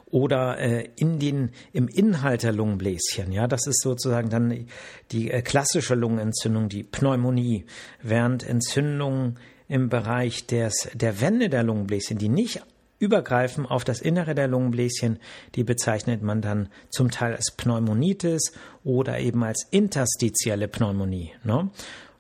oder 0.06 0.60
äh, 0.60 0.90
in 0.96 1.20
den 1.20 1.52
im 1.72 1.88
Inhalt 1.88 2.44
der 2.44 2.54
Lungenbläschen. 2.54 3.32
Ja, 3.32 3.48
das 3.48 3.68
ist 3.68 3.82
sozusagen 3.82 4.30
dann 4.30 4.68
die 5.12 5.32
äh, 5.32 5.42
klassische 5.42 5.96
Lungenentzündung, 5.96 6.70
die 6.70 6.84
Pneumonie, 6.84 7.66
während 8.02 8.48
Entzündungen 8.48 9.40
im 9.68 9.90
Bereich 9.90 10.46
des 10.46 10.90
der 10.94 11.20
Wände 11.22 11.50
der 11.50 11.64
Lungenbläschen, 11.64 12.18
die 12.18 12.30
nicht 12.30 12.62
übergreifen 13.00 13.66
auf 13.66 13.84
das 13.84 14.02
Innere 14.02 14.34
der 14.34 14.48
Lungenbläschen, 14.48 15.20
die 15.56 15.64
bezeichnet 15.64 16.22
man 16.22 16.42
dann 16.42 16.70
zum 16.90 17.12
Teil 17.12 17.36
als 17.36 17.52
Pneumonitis 17.52 18.54
oder 18.84 19.20
eben 19.20 19.44
als 19.44 19.68
interstitielle 19.72 20.70
Pneumonie. 20.70 21.32
Ne? 21.44 21.70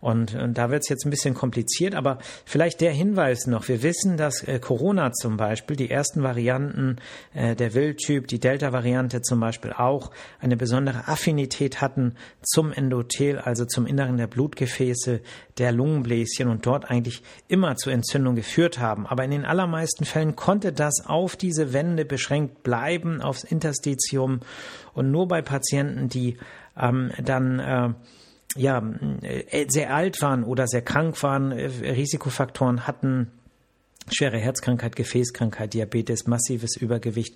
Und, 0.03 0.35
und 0.35 0.57
da 0.57 0.69
wird 0.69 0.83
es 0.83 0.89
jetzt 0.89 1.05
ein 1.05 1.11
bisschen 1.11 1.33
kompliziert, 1.33 1.95
aber 1.95 2.17
vielleicht 2.43 2.81
der 2.81 2.91
Hinweis 2.91 3.47
noch. 3.47 3.69
Wir 3.69 3.83
wissen, 3.83 4.17
dass 4.17 4.43
äh, 4.43 4.59
Corona 4.59 5.13
zum 5.13 5.37
Beispiel, 5.37 5.77
die 5.77 5.89
ersten 5.89 6.23
Varianten, 6.23 6.97
äh, 7.33 7.55
der 7.55 7.73
Wildtyp, 7.73 8.27
die 8.27 8.39
Delta-Variante 8.39 9.21
zum 9.21 9.39
Beispiel 9.39 9.71
auch 9.71 10.11
eine 10.41 10.57
besondere 10.57 11.07
Affinität 11.07 11.79
hatten 11.79 12.15
zum 12.41 12.73
Endothel, 12.73 13.39
also 13.39 13.63
zum 13.63 13.85
Inneren 13.85 14.17
der 14.17 14.27
Blutgefäße, 14.27 15.21
der 15.57 15.71
Lungenbläschen 15.71 16.49
und 16.49 16.65
dort 16.65 16.91
eigentlich 16.91 17.23
immer 17.47 17.77
zu 17.77 17.89
Entzündung 17.89 18.35
geführt 18.35 18.79
haben. 18.79 19.07
Aber 19.07 19.23
in 19.23 19.31
den 19.31 19.45
allermeisten 19.45 20.03
Fällen 20.03 20.35
konnte 20.35 20.73
das 20.73 21.05
auf 21.05 21.37
diese 21.37 21.71
Wände 21.71 22.03
beschränkt 22.03 22.61
bleiben, 22.63 23.21
aufs 23.21 23.45
Interstitium 23.45 24.41
und 24.93 25.11
nur 25.11 25.29
bei 25.29 25.41
Patienten, 25.41 26.09
die 26.09 26.35
ähm, 26.77 27.11
dann 27.23 27.59
äh, 27.59 27.93
ja, 28.55 28.83
äh, 29.21 29.65
sehr 29.69 29.93
alt 29.93 30.21
waren 30.21 30.43
oder 30.43 30.67
sehr 30.67 30.81
krank 30.81 31.21
waren, 31.23 31.51
äh, 31.51 31.65
Risikofaktoren 31.65 32.87
hatten, 32.87 33.31
schwere 34.11 34.37
Herzkrankheit, 34.37 34.95
Gefäßkrankheit, 34.95 35.73
Diabetes, 35.73 36.27
massives 36.27 36.75
Übergewicht. 36.75 37.35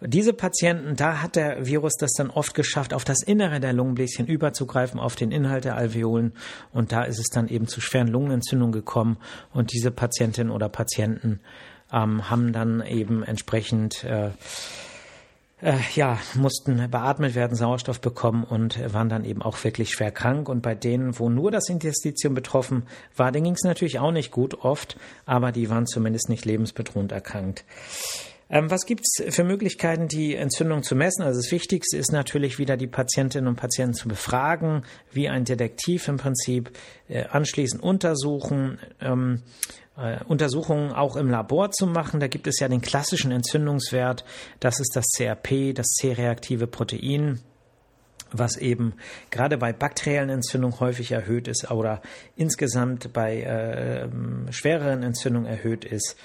Diese 0.00 0.32
Patienten, 0.32 0.96
da 0.96 1.22
hat 1.22 1.36
der 1.36 1.66
Virus 1.66 1.94
das 1.98 2.12
dann 2.12 2.30
oft 2.30 2.54
geschafft, 2.54 2.94
auf 2.94 3.04
das 3.04 3.22
Innere 3.22 3.60
der 3.60 3.72
Lungenbläschen 3.72 4.26
überzugreifen, 4.26 5.00
auf 5.00 5.16
den 5.16 5.32
Inhalt 5.32 5.64
der 5.64 5.76
Alveolen. 5.76 6.32
Und 6.72 6.92
da 6.92 7.02
ist 7.02 7.18
es 7.18 7.28
dann 7.28 7.48
eben 7.48 7.66
zu 7.66 7.80
schweren 7.80 8.08
Lungenentzündungen 8.08 8.72
gekommen. 8.72 9.16
Und 9.52 9.72
diese 9.72 9.90
Patientinnen 9.90 10.52
oder 10.52 10.68
Patienten 10.68 11.40
ähm, 11.92 12.30
haben 12.30 12.52
dann 12.52 12.84
eben 12.86 13.22
entsprechend 13.22 14.04
äh, 14.04 14.30
äh, 15.62 15.78
ja, 15.94 16.18
mussten 16.34 16.90
beatmet 16.90 17.34
werden, 17.34 17.56
Sauerstoff 17.56 18.00
bekommen 18.00 18.44
und 18.44 18.92
waren 18.92 19.08
dann 19.08 19.24
eben 19.24 19.42
auch 19.42 19.62
wirklich 19.64 19.90
schwer 19.90 20.10
krank. 20.10 20.48
Und 20.48 20.62
bei 20.62 20.74
denen, 20.74 21.18
wo 21.18 21.30
nur 21.30 21.50
das 21.50 21.68
Interstitium 21.68 22.34
betroffen 22.34 22.84
war, 23.16 23.32
denen 23.32 23.44
ging 23.44 23.54
es 23.54 23.64
natürlich 23.64 23.98
auch 23.98 24.12
nicht 24.12 24.30
gut 24.30 24.64
oft, 24.64 24.96
aber 25.26 25.52
die 25.52 25.70
waren 25.70 25.86
zumindest 25.86 26.28
nicht 26.28 26.44
lebensbedrohend 26.44 27.12
erkrankt. 27.12 27.64
Ähm, 28.50 28.70
was 28.70 28.84
gibt 28.84 29.04
es 29.06 29.34
für 29.34 29.44
Möglichkeiten, 29.44 30.06
die 30.06 30.34
Entzündung 30.34 30.82
zu 30.82 30.94
messen? 30.94 31.22
Also 31.22 31.40
das 31.40 31.50
Wichtigste 31.50 31.96
ist 31.96 32.12
natürlich 32.12 32.58
wieder 32.58 32.76
die 32.76 32.86
Patientinnen 32.86 33.48
und 33.48 33.56
Patienten 33.56 33.94
zu 33.94 34.06
befragen, 34.06 34.82
wie 35.12 35.28
ein 35.28 35.44
Detektiv 35.44 36.08
im 36.08 36.18
Prinzip, 36.18 36.70
äh, 37.08 37.24
anschließend 37.24 37.82
untersuchen, 37.82 38.78
ähm, 39.00 39.42
äh, 39.96 40.22
Untersuchungen 40.24 40.92
auch 40.92 41.16
im 41.16 41.30
Labor 41.30 41.70
zu 41.70 41.86
machen. 41.86 42.20
Da 42.20 42.28
gibt 42.28 42.46
es 42.46 42.60
ja 42.60 42.68
den 42.68 42.80
klassischen 42.80 43.32
Entzündungswert, 43.32 44.24
das 44.60 44.80
ist 44.80 44.94
das 44.94 45.06
CRP, 45.16 45.74
das 45.74 45.86
C-reaktive 45.86 46.66
Protein 46.66 47.40
was 48.36 48.56
eben 48.56 48.94
gerade 49.30 49.56
bei 49.56 49.72
bakteriellen 49.72 50.28
Entzündungen 50.28 50.80
häufig 50.80 51.12
erhöht 51.12 51.48
ist 51.48 51.70
oder 51.70 52.02
insgesamt 52.36 53.12
bei 53.12 53.42
äh, 53.42 54.08
schwereren 54.52 55.02
Entzündungen 55.02 55.46
erhöht 55.46 55.84
ist. 55.84 56.16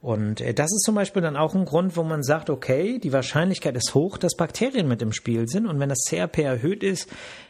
Und 0.00 0.40
äh, 0.40 0.54
das 0.54 0.72
ist 0.72 0.84
zum 0.84 0.94
Beispiel 0.94 1.22
dann 1.22 1.36
auch 1.36 1.54
ein 1.54 1.64
Grund, 1.64 1.96
wo 1.96 2.04
man 2.04 2.22
sagt, 2.22 2.50
okay, 2.50 2.98
die 2.98 3.12
Wahrscheinlichkeit 3.12 3.76
ist 3.76 3.94
hoch, 3.94 4.16
dass 4.16 4.36
Bakterien 4.36 4.86
mit 4.86 5.02
im 5.02 5.12
Spiel 5.12 5.48
sind. 5.48 5.66
Und 5.66 5.80
wenn 5.80 5.88
das 5.88 6.04
CRP 6.08 6.38
erhöht 6.38 6.84
ist, 6.84 7.08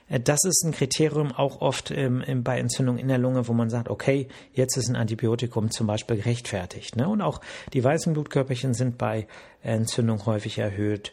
äh, 0.09 0.19
das 0.19 0.45
ist 0.45 0.65
ein 0.65 0.73
Kriterium 0.73 1.33
auch 1.33 1.61
oft 1.61 1.91
ähm, 1.91 2.25
bei 2.43 2.59
Entzündungen 2.59 3.01
in 3.01 3.09
der 3.09 3.19
Lunge, 3.19 3.49
wo 3.49 3.53
man 3.53 3.69
sagt, 3.69 3.91
okay, 3.91 4.29
jetzt 4.53 4.77
ist 4.77 4.89
ein 4.89 4.97
Antibiotikum 4.97 5.71
zum 5.71 5.87
Beispiel 5.87 6.17
gerechtfertigt. 6.17 6.97
Ne? 6.97 7.07
Und 7.07 7.21
auch 7.21 7.41
die 7.75 7.85
weißen 7.85 8.15
Blutkörperchen 8.15 8.73
sind 8.73 8.97
bei 8.97 9.27
Entzündung 9.63 10.25
häufig 10.25 10.59
erhöht. 10.59 11.13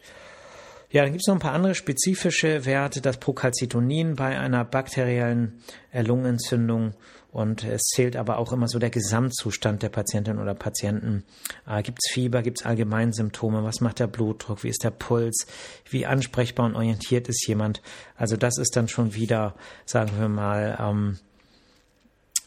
Ja, 0.91 1.01
dann 1.01 1.11
gibt 1.11 1.23
es 1.23 1.27
noch 1.27 1.35
ein 1.35 1.41
paar 1.41 1.51
andere 1.51 1.75
spezifische 1.75 2.65
Werte, 2.65 3.01
das 3.01 3.17
Procalcitonin 3.17 4.15
bei 4.15 4.39
einer 4.39 4.63
bakteriellen 4.63 5.59
Lungenentzündung 5.91 6.93
und 7.35 7.65
es 7.65 7.81
zählt 7.93 8.15
aber 8.15 8.37
auch 8.37 8.53
immer 8.53 8.69
so 8.69 8.79
der 8.79 8.89
Gesamtzustand 8.89 9.83
der 9.83 9.89
Patientin 9.89 10.39
oder 10.39 10.55
Patienten. 10.55 11.25
Äh, 11.67 11.83
gibt 11.83 11.99
es 12.01 12.13
Fieber, 12.13 12.41
gibt 12.41 12.61
es 12.61 12.65
Allgemeinsymptome, 12.65 13.61
was 13.61 13.81
macht 13.81 13.99
der 13.99 14.07
Blutdruck, 14.07 14.63
wie 14.63 14.69
ist 14.69 14.85
der 14.85 14.91
Puls, 14.91 15.45
wie 15.89 16.05
ansprechbar 16.05 16.65
und 16.65 16.77
orientiert 16.77 17.27
ist 17.27 17.45
jemand. 17.45 17.81
Also 18.15 18.37
das 18.37 18.57
ist 18.57 18.77
dann 18.77 18.87
schon 18.87 19.15
wieder, 19.15 19.53
sagen 19.85 20.13
wir 20.17 20.29
mal, 20.29 20.77
ähm, 20.79 21.19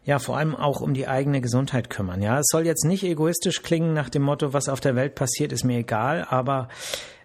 ja 0.10 0.17
vor 0.17 0.38
allem 0.38 0.56
auch 0.56 0.82
um 0.82 0.95
die 0.95 1.08
eigene 1.08 1.39
Gesundheit 1.39 1.91
kümmern. 1.91 2.24
Ja, 2.24 2.39
es 2.39 2.48
soll 2.50 2.65
jetzt 2.65 2.84
nicht 2.84 3.04
egoistisch 3.04 3.62
klingen 3.62 3.93
nach 3.93 4.10
dem 4.10 4.24
Motto, 4.24 4.54
was 4.54 4.67
auf 4.67 4.80
der 4.80 4.95
Welt 4.95 5.13
passiert, 5.13 5.52
ist 5.52 5.63
mir 5.63 5.78
egal, 5.78 6.26
aber 6.28 6.67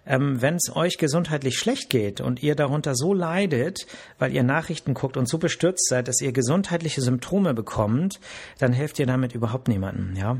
ähm, 0.05 0.41
wenn 0.41 0.55
es 0.55 0.75
euch 0.75 0.97
gesundheitlich 0.97 1.57
schlecht 1.57 1.89
geht 1.89 2.21
und 2.21 2.43
ihr 2.43 2.55
darunter 2.55 2.95
so 2.95 3.13
leidet, 3.13 3.87
weil 4.19 4.33
ihr 4.33 4.43
Nachrichten 4.43 4.93
guckt 4.93 5.17
und 5.17 5.27
so 5.27 5.37
bestürzt 5.37 5.87
seid, 5.89 6.07
dass 6.07 6.21
ihr 6.21 6.31
gesundheitliche 6.31 7.01
Symptome 7.01 7.53
bekommt, 7.53 8.19
dann 8.59 8.73
helft 8.73 8.99
ihr 8.99 9.05
damit 9.05 9.33
überhaupt 9.33 9.67
niemandem. 9.67 10.15
Ja, 10.15 10.37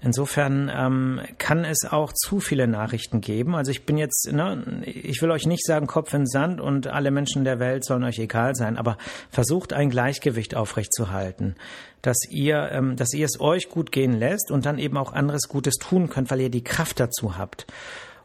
insofern 0.00 0.70
ähm, 0.74 1.20
kann 1.38 1.64
es 1.64 1.84
auch 1.84 2.12
zu 2.12 2.40
viele 2.40 2.66
Nachrichten 2.66 3.20
geben. 3.20 3.54
Also 3.54 3.70
ich 3.70 3.86
bin 3.86 3.96
jetzt, 3.96 4.30
ne, 4.32 4.82
ich 4.84 5.22
will 5.22 5.30
euch 5.30 5.46
nicht 5.46 5.64
sagen 5.64 5.86
Kopf 5.86 6.12
in 6.14 6.26
Sand 6.26 6.60
und 6.60 6.86
alle 6.86 7.10
Menschen 7.10 7.44
der 7.44 7.58
Welt 7.58 7.84
sollen 7.84 8.04
euch 8.04 8.18
egal 8.18 8.54
sein, 8.54 8.76
aber 8.76 8.98
versucht 9.30 9.72
ein 9.72 9.90
Gleichgewicht 9.90 10.54
aufrechtzuerhalten, 10.54 11.54
dass 12.02 12.18
ihr, 12.28 12.70
ähm, 12.72 12.96
dass 12.96 13.12
ihr 13.14 13.24
es 13.24 13.40
euch 13.40 13.68
gut 13.68 13.92
gehen 13.92 14.12
lässt 14.12 14.50
und 14.50 14.66
dann 14.66 14.78
eben 14.78 14.96
auch 14.96 15.12
anderes 15.12 15.48
Gutes 15.48 15.74
tun 15.74 16.10
könnt, 16.10 16.30
weil 16.30 16.40
ihr 16.40 16.50
die 16.50 16.64
Kraft 16.64 17.00
dazu 17.00 17.38
habt. 17.38 17.66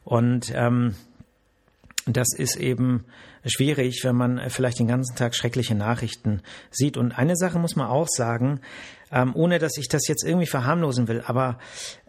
Und 0.09 0.51
ähm, 0.55 0.95
das 2.07 2.29
ist 2.35 2.55
eben 2.55 3.05
schwierig, 3.45 4.03
wenn 4.03 4.15
man 4.15 4.41
vielleicht 4.49 4.79
den 4.79 4.87
ganzen 4.87 5.15
Tag 5.15 5.35
schreckliche 5.35 5.75
Nachrichten 5.75 6.41
sieht. 6.71 6.97
Und 6.97 7.11
eine 7.11 7.35
Sache 7.35 7.59
muss 7.59 7.75
man 7.75 7.85
auch 7.85 8.07
sagen, 8.09 8.59
ähm, 9.11 9.35
ohne 9.35 9.59
dass 9.59 9.77
ich 9.77 9.87
das 9.87 10.07
jetzt 10.07 10.23
irgendwie 10.23 10.47
verharmlosen 10.47 11.07
will, 11.07 11.21
aber 11.27 11.59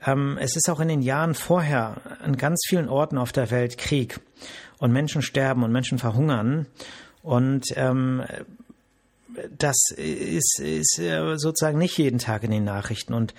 ähm, 0.03 0.39
es 0.41 0.57
ist 0.57 0.71
auch 0.71 0.81
in 0.81 0.89
den 0.89 1.03
Jahren 1.03 1.35
vorher 1.35 2.01
an 2.23 2.39
ganz 2.39 2.63
vielen 2.67 2.89
Orten 2.89 3.19
auf 3.19 3.33
der 3.33 3.51
Welt 3.51 3.77
Krieg 3.77 4.19
und 4.79 4.93
Menschen 4.93 5.21
sterben 5.21 5.63
und 5.63 5.71
Menschen 5.71 5.99
verhungern. 5.99 6.65
Und 7.23 7.67
ähm, 7.77 8.25
das 9.59 9.77
ist, 9.95 10.59
ist 10.59 10.99
äh, 10.99 11.37
sozusagen 11.37 11.77
nicht 11.77 11.99
jeden 11.99 12.19
Tag 12.19 12.45
in 12.45 12.51
den 12.51 12.65
Nachrichten. 12.65 13.13
Und 13.13 13.35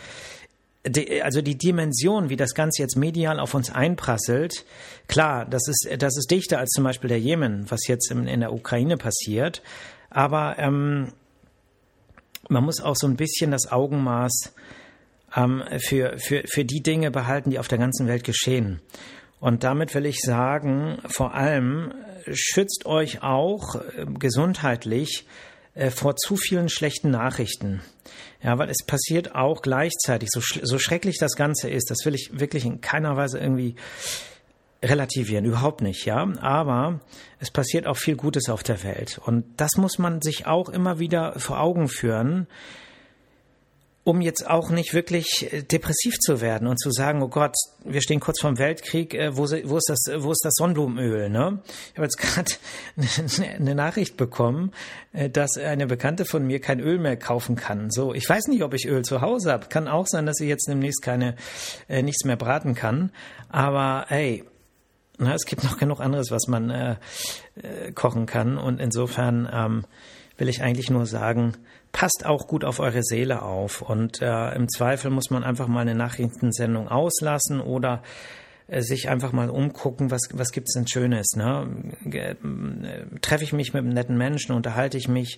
die, 0.86 1.22
also 1.22 1.42
die 1.42 1.58
Dimension, 1.58 2.30
wie 2.30 2.36
das 2.36 2.54
Ganze 2.54 2.82
jetzt 2.82 2.96
medial 2.96 3.40
auf 3.40 3.54
uns 3.54 3.72
einprasselt, 3.72 4.66
klar, 5.08 5.46
das 5.46 5.68
ist, 5.68 5.88
das 6.00 6.18
ist 6.18 6.32
dichter 6.32 6.60
als 6.60 6.72
zum 6.72 6.84
Beispiel 6.84 7.10
der 7.10 7.20
Jemen, 7.20 7.70
was 7.70 7.88
jetzt 7.88 8.12
in, 8.12 8.28
in 8.28 8.40
der 8.40 8.54
Ukraine 8.54 8.98
passiert. 8.98 9.62
Aber 10.10 10.58
ähm, 10.58 11.14
man 12.50 12.64
muss 12.64 12.82
auch 12.82 12.96
so 12.96 13.08
ein 13.08 13.16
bisschen 13.16 13.52
das 13.52 13.72
Augenmaß 13.72 14.54
ähm, 15.36 15.64
für, 15.78 16.18
für, 16.18 16.44
für 16.48 16.66
die 16.66 16.82
Dinge 16.82 17.12
behalten, 17.12 17.52
die 17.52 17.60
auf 17.60 17.68
der 17.68 17.78
ganzen 17.78 18.08
Welt 18.08 18.24
geschehen. 18.24 18.82
Und 19.40 19.64
damit 19.64 19.96
will 19.96 20.06
ich 20.06 20.20
sagen, 20.20 21.00
vor 21.08 21.34
allem 21.34 21.94
schützt 22.32 22.86
euch 22.86 23.24
auch 23.24 23.76
äh, 23.76 24.06
gesundheitlich 24.18 25.26
äh, 25.26 25.51
vor 25.90 26.16
zu 26.16 26.36
vielen 26.36 26.70
schlechten 26.70 27.12
Nachrichten. 27.12 27.82
Ja, 28.44 28.58
weil 28.58 28.70
es 28.70 28.86
passiert 28.86 29.36
auch 29.36 29.62
gleichzeitig, 29.62 30.30
so, 30.32 30.42
so 30.42 30.80
schrecklich 30.80 31.18
das 31.20 31.36
Ganze 31.36 31.70
ist, 31.70 31.90
das 31.92 32.06
will 32.06 32.16
ich 32.16 32.32
wirklich 32.34 32.66
in 32.66 32.82
keiner 32.82 33.16
Weise 33.16 33.40
irgendwie 33.40 33.76
relativieren, 34.84 35.46
überhaupt 35.46 35.82
nicht, 35.82 36.06
ja. 36.06 36.28
Aber 36.42 37.00
es 37.40 37.52
passiert 37.52 37.86
auch 37.88 37.98
viel 37.98 38.16
Gutes 38.16 38.50
auf 38.50 38.64
der 38.64 38.84
Welt. 38.84 39.20
Und 39.24 39.46
das 39.58 39.78
muss 39.78 40.00
man 40.00 40.22
sich 40.22 40.48
auch 40.48 40.70
immer 40.70 41.00
wieder 41.00 41.40
vor 41.40 41.60
Augen 41.60 41.88
führen, 41.88 42.48
um 44.04 44.20
jetzt 44.20 44.50
auch 44.50 44.72
nicht 44.72 44.94
wirklich 44.94 45.52
äh, 45.52 45.62
depressiv 45.62 46.18
zu 46.20 46.42
werden 46.42 46.68
und 46.68 46.80
zu 46.80 46.92
sagen, 46.92 47.22
oh 47.22 47.28
Gott, 47.28 47.56
wir 47.86 48.02
stehen 48.02 48.20
kurz 48.20 48.42
vorm 48.42 48.58
Weltkrieg, 48.58 49.14
äh, 49.14 49.38
wo, 49.38 49.44
wo, 49.44 49.78
ist, 49.78 49.90
das, 49.90 50.24
wo 50.24 50.32
ist 50.32 50.44
das 50.44 50.54
Sonnenblumenöl? 50.56 51.30
Ne? 51.30 51.60
Ich 51.92 51.98
habe 51.98 52.06
jetzt 52.06 52.18
gerade 52.18 52.52
eine 53.60 53.76
Nachricht 53.76 54.18
bekommen, 54.18 54.72
äh, 55.14 55.30
dass 55.30 55.58
eine 55.58 55.86
Bekannte 55.86 56.26
von 56.26 56.46
mir 56.46 56.60
kein 56.60 56.80
Öl 56.80 56.98
mehr 56.98 57.16
kaufen 57.18 57.56
kann. 57.56 57.92
So, 57.92 58.14
ich 58.14 58.28
weiß 58.28 58.48
nicht, 58.48 58.64
ob 58.64 58.74
ich 58.74 58.88
Öl 58.88 59.04
zu 59.04 59.22
Hause 59.22 59.52
habe. 59.52 59.68
Kann 59.68 59.88
auch 59.88 60.08
sein, 60.08 60.26
dass 60.26 60.40
ich 60.40 60.50
jetzt 60.50 60.68
demnächst 60.68 61.04
keine 61.04 61.36
äh, 61.88 62.02
nichts 62.02 62.26
mehr 62.26 62.38
braten 62.38 62.74
kann. 62.74 63.12
Aber 63.50 64.06
hey, 64.08 64.44
na, 65.20 65.36
es 65.36 65.46
gibt 65.46 65.64
noch 65.64 65.78
genug 65.78 66.00
anderes, 66.00 66.32
was 66.32 66.48
man 66.48 66.72
äh, 66.72 66.96
äh, 67.62 67.92
kochen 67.92 68.26
kann. 68.26 68.58
Und 68.58 68.82
insofern 68.82 69.48
ähm, 69.54 69.86
will 70.42 70.50
ich 70.50 70.64
eigentlich 70.64 70.90
nur 70.90 71.06
sagen, 71.06 71.54
passt 71.92 72.26
auch 72.26 72.48
gut 72.48 72.66
auf 72.66 72.80
eure 72.80 73.04
Seele 73.04 73.44
auf. 73.44 73.84
Und 73.84 74.24
äh, 74.24 74.56
im 74.56 74.68
Zweifel 74.70 75.12
muss 75.12 75.30
man 75.30 75.44
einfach 75.44 75.68
mal 75.68 75.82
eine 75.82 75.94
Nachrichtensendung 75.94 76.88
auslassen 76.88 77.62
oder 77.62 78.02
äh, 78.66 78.82
sich 78.82 79.08
einfach 79.08 79.34
mal 79.34 79.52
umgucken, 79.52 80.10
was, 80.10 80.22
was 80.34 80.52
gibt's 80.52 80.74
denn 80.74 80.88
Schönes, 80.88 81.36
ne? 81.36 81.68
Äh, 82.12 82.36
treffe 83.22 83.44
ich 83.44 83.54
mich 83.54 83.76
mit 83.76 83.84
einem 83.84 83.94
netten 83.94 84.18
Menschen, 84.18 84.56
unterhalte 84.56 84.98
ich 84.98 85.08
mich, 85.08 85.38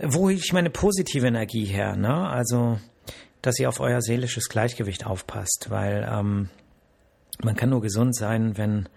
wo 0.00 0.22
hole 0.22 0.34
ich 0.34 0.52
meine 0.52 0.70
positive 0.70 1.28
Energie 1.28 1.66
her, 1.66 1.94
ne? 1.94 2.28
Also, 2.28 2.80
dass 3.40 3.60
ihr 3.60 3.68
auf 3.68 3.78
euer 3.78 4.02
seelisches 4.02 4.48
Gleichgewicht 4.48 5.06
aufpasst, 5.06 5.66
weil 5.68 6.04
ähm, 6.10 6.48
man 7.40 7.54
kann 7.54 7.70
nur 7.70 7.82
gesund 7.82 8.16
sein, 8.16 8.58
wenn 8.58 8.88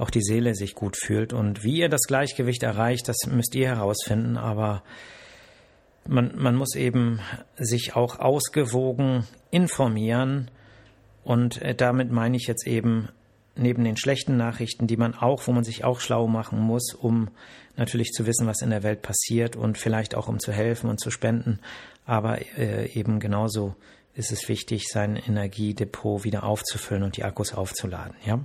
auch 0.00 0.10
die 0.10 0.22
Seele 0.22 0.54
sich 0.54 0.74
gut 0.74 0.96
fühlt. 0.96 1.32
Und 1.32 1.62
wie 1.62 1.78
ihr 1.78 1.88
das 1.88 2.02
Gleichgewicht 2.06 2.62
erreicht, 2.62 3.08
das 3.08 3.18
müsst 3.28 3.54
ihr 3.54 3.68
herausfinden, 3.68 4.36
aber 4.36 4.82
man, 6.08 6.32
man 6.36 6.56
muss 6.56 6.74
eben 6.74 7.20
sich 7.56 7.94
auch 7.94 8.18
ausgewogen 8.18 9.24
informieren. 9.50 10.50
Und 11.22 11.60
äh, 11.62 11.74
damit 11.74 12.10
meine 12.10 12.36
ich 12.36 12.46
jetzt 12.46 12.66
eben 12.66 13.10
neben 13.54 13.84
den 13.84 13.96
schlechten 13.96 14.36
Nachrichten, 14.36 14.86
die 14.86 14.96
man 14.96 15.14
auch, 15.14 15.46
wo 15.46 15.52
man 15.52 15.64
sich 15.64 15.84
auch 15.84 16.00
schlau 16.00 16.26
machen 16.26 16.58
muss, 16.58 16.94
um 16.94 17.28
natürlich 17.76 18.10
zu 18.12 18.26
wissen, 18.26 18.46
was 18.46 18.62
in 18.62 18.70
der 18.70 18.82
Welt 18.82 19.02
passiert 19.02 19.56
und 19.56 19.76
vielleicht 19.76 20.14
auch 20.14 20.28
um 20.28 20.38
zu 20.38 20.52
helfen 20.52 20.88
und 20.88 20.98
zu 20.98 21.10
spenden. 21.10 21.60
Aber 22.06 22.40
äh, 22.56 22.90
eben 22.92 23.20
genauso 23.20 23.76
ist 24.14 24.32
es 24.32 24.48
wichtig, 24.48 24.88
sein 24.88 25.16
Energiedepot 25.16 26.24
wieder 26.24 26.44
aufzufüllen 26.44 27.02
und 27.02 27.16
die 27.16 27.24
Akkus 27.24 27.54
aufzuladen, 27.54 28.14
ja. 28.24 28.40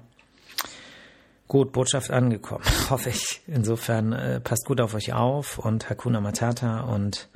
Gut, 1.47 1.71
Botschaft 1.71 2.11
angekommen, 2.11 2.63
hoffe 2.89 3.09
ich. 3.09 3.41
Insofern 3.47 4.13
äh, 4.13 4.39
passt 4.39 4.65
gut 4.65 4.81
auf 4.81 4.93
euch 4.95 5.13
auf 5.13 5.59
und 5.59 5.89
Hakuna 5.89 6.21
Matata 6.21 6.81
und 6.81 7.29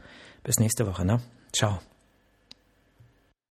bis 0.43 0.59
nächste 0.59 0.87
Woche, 0.87 1.05
ne? 1.05 1.21
Ciao. 1.53 1.79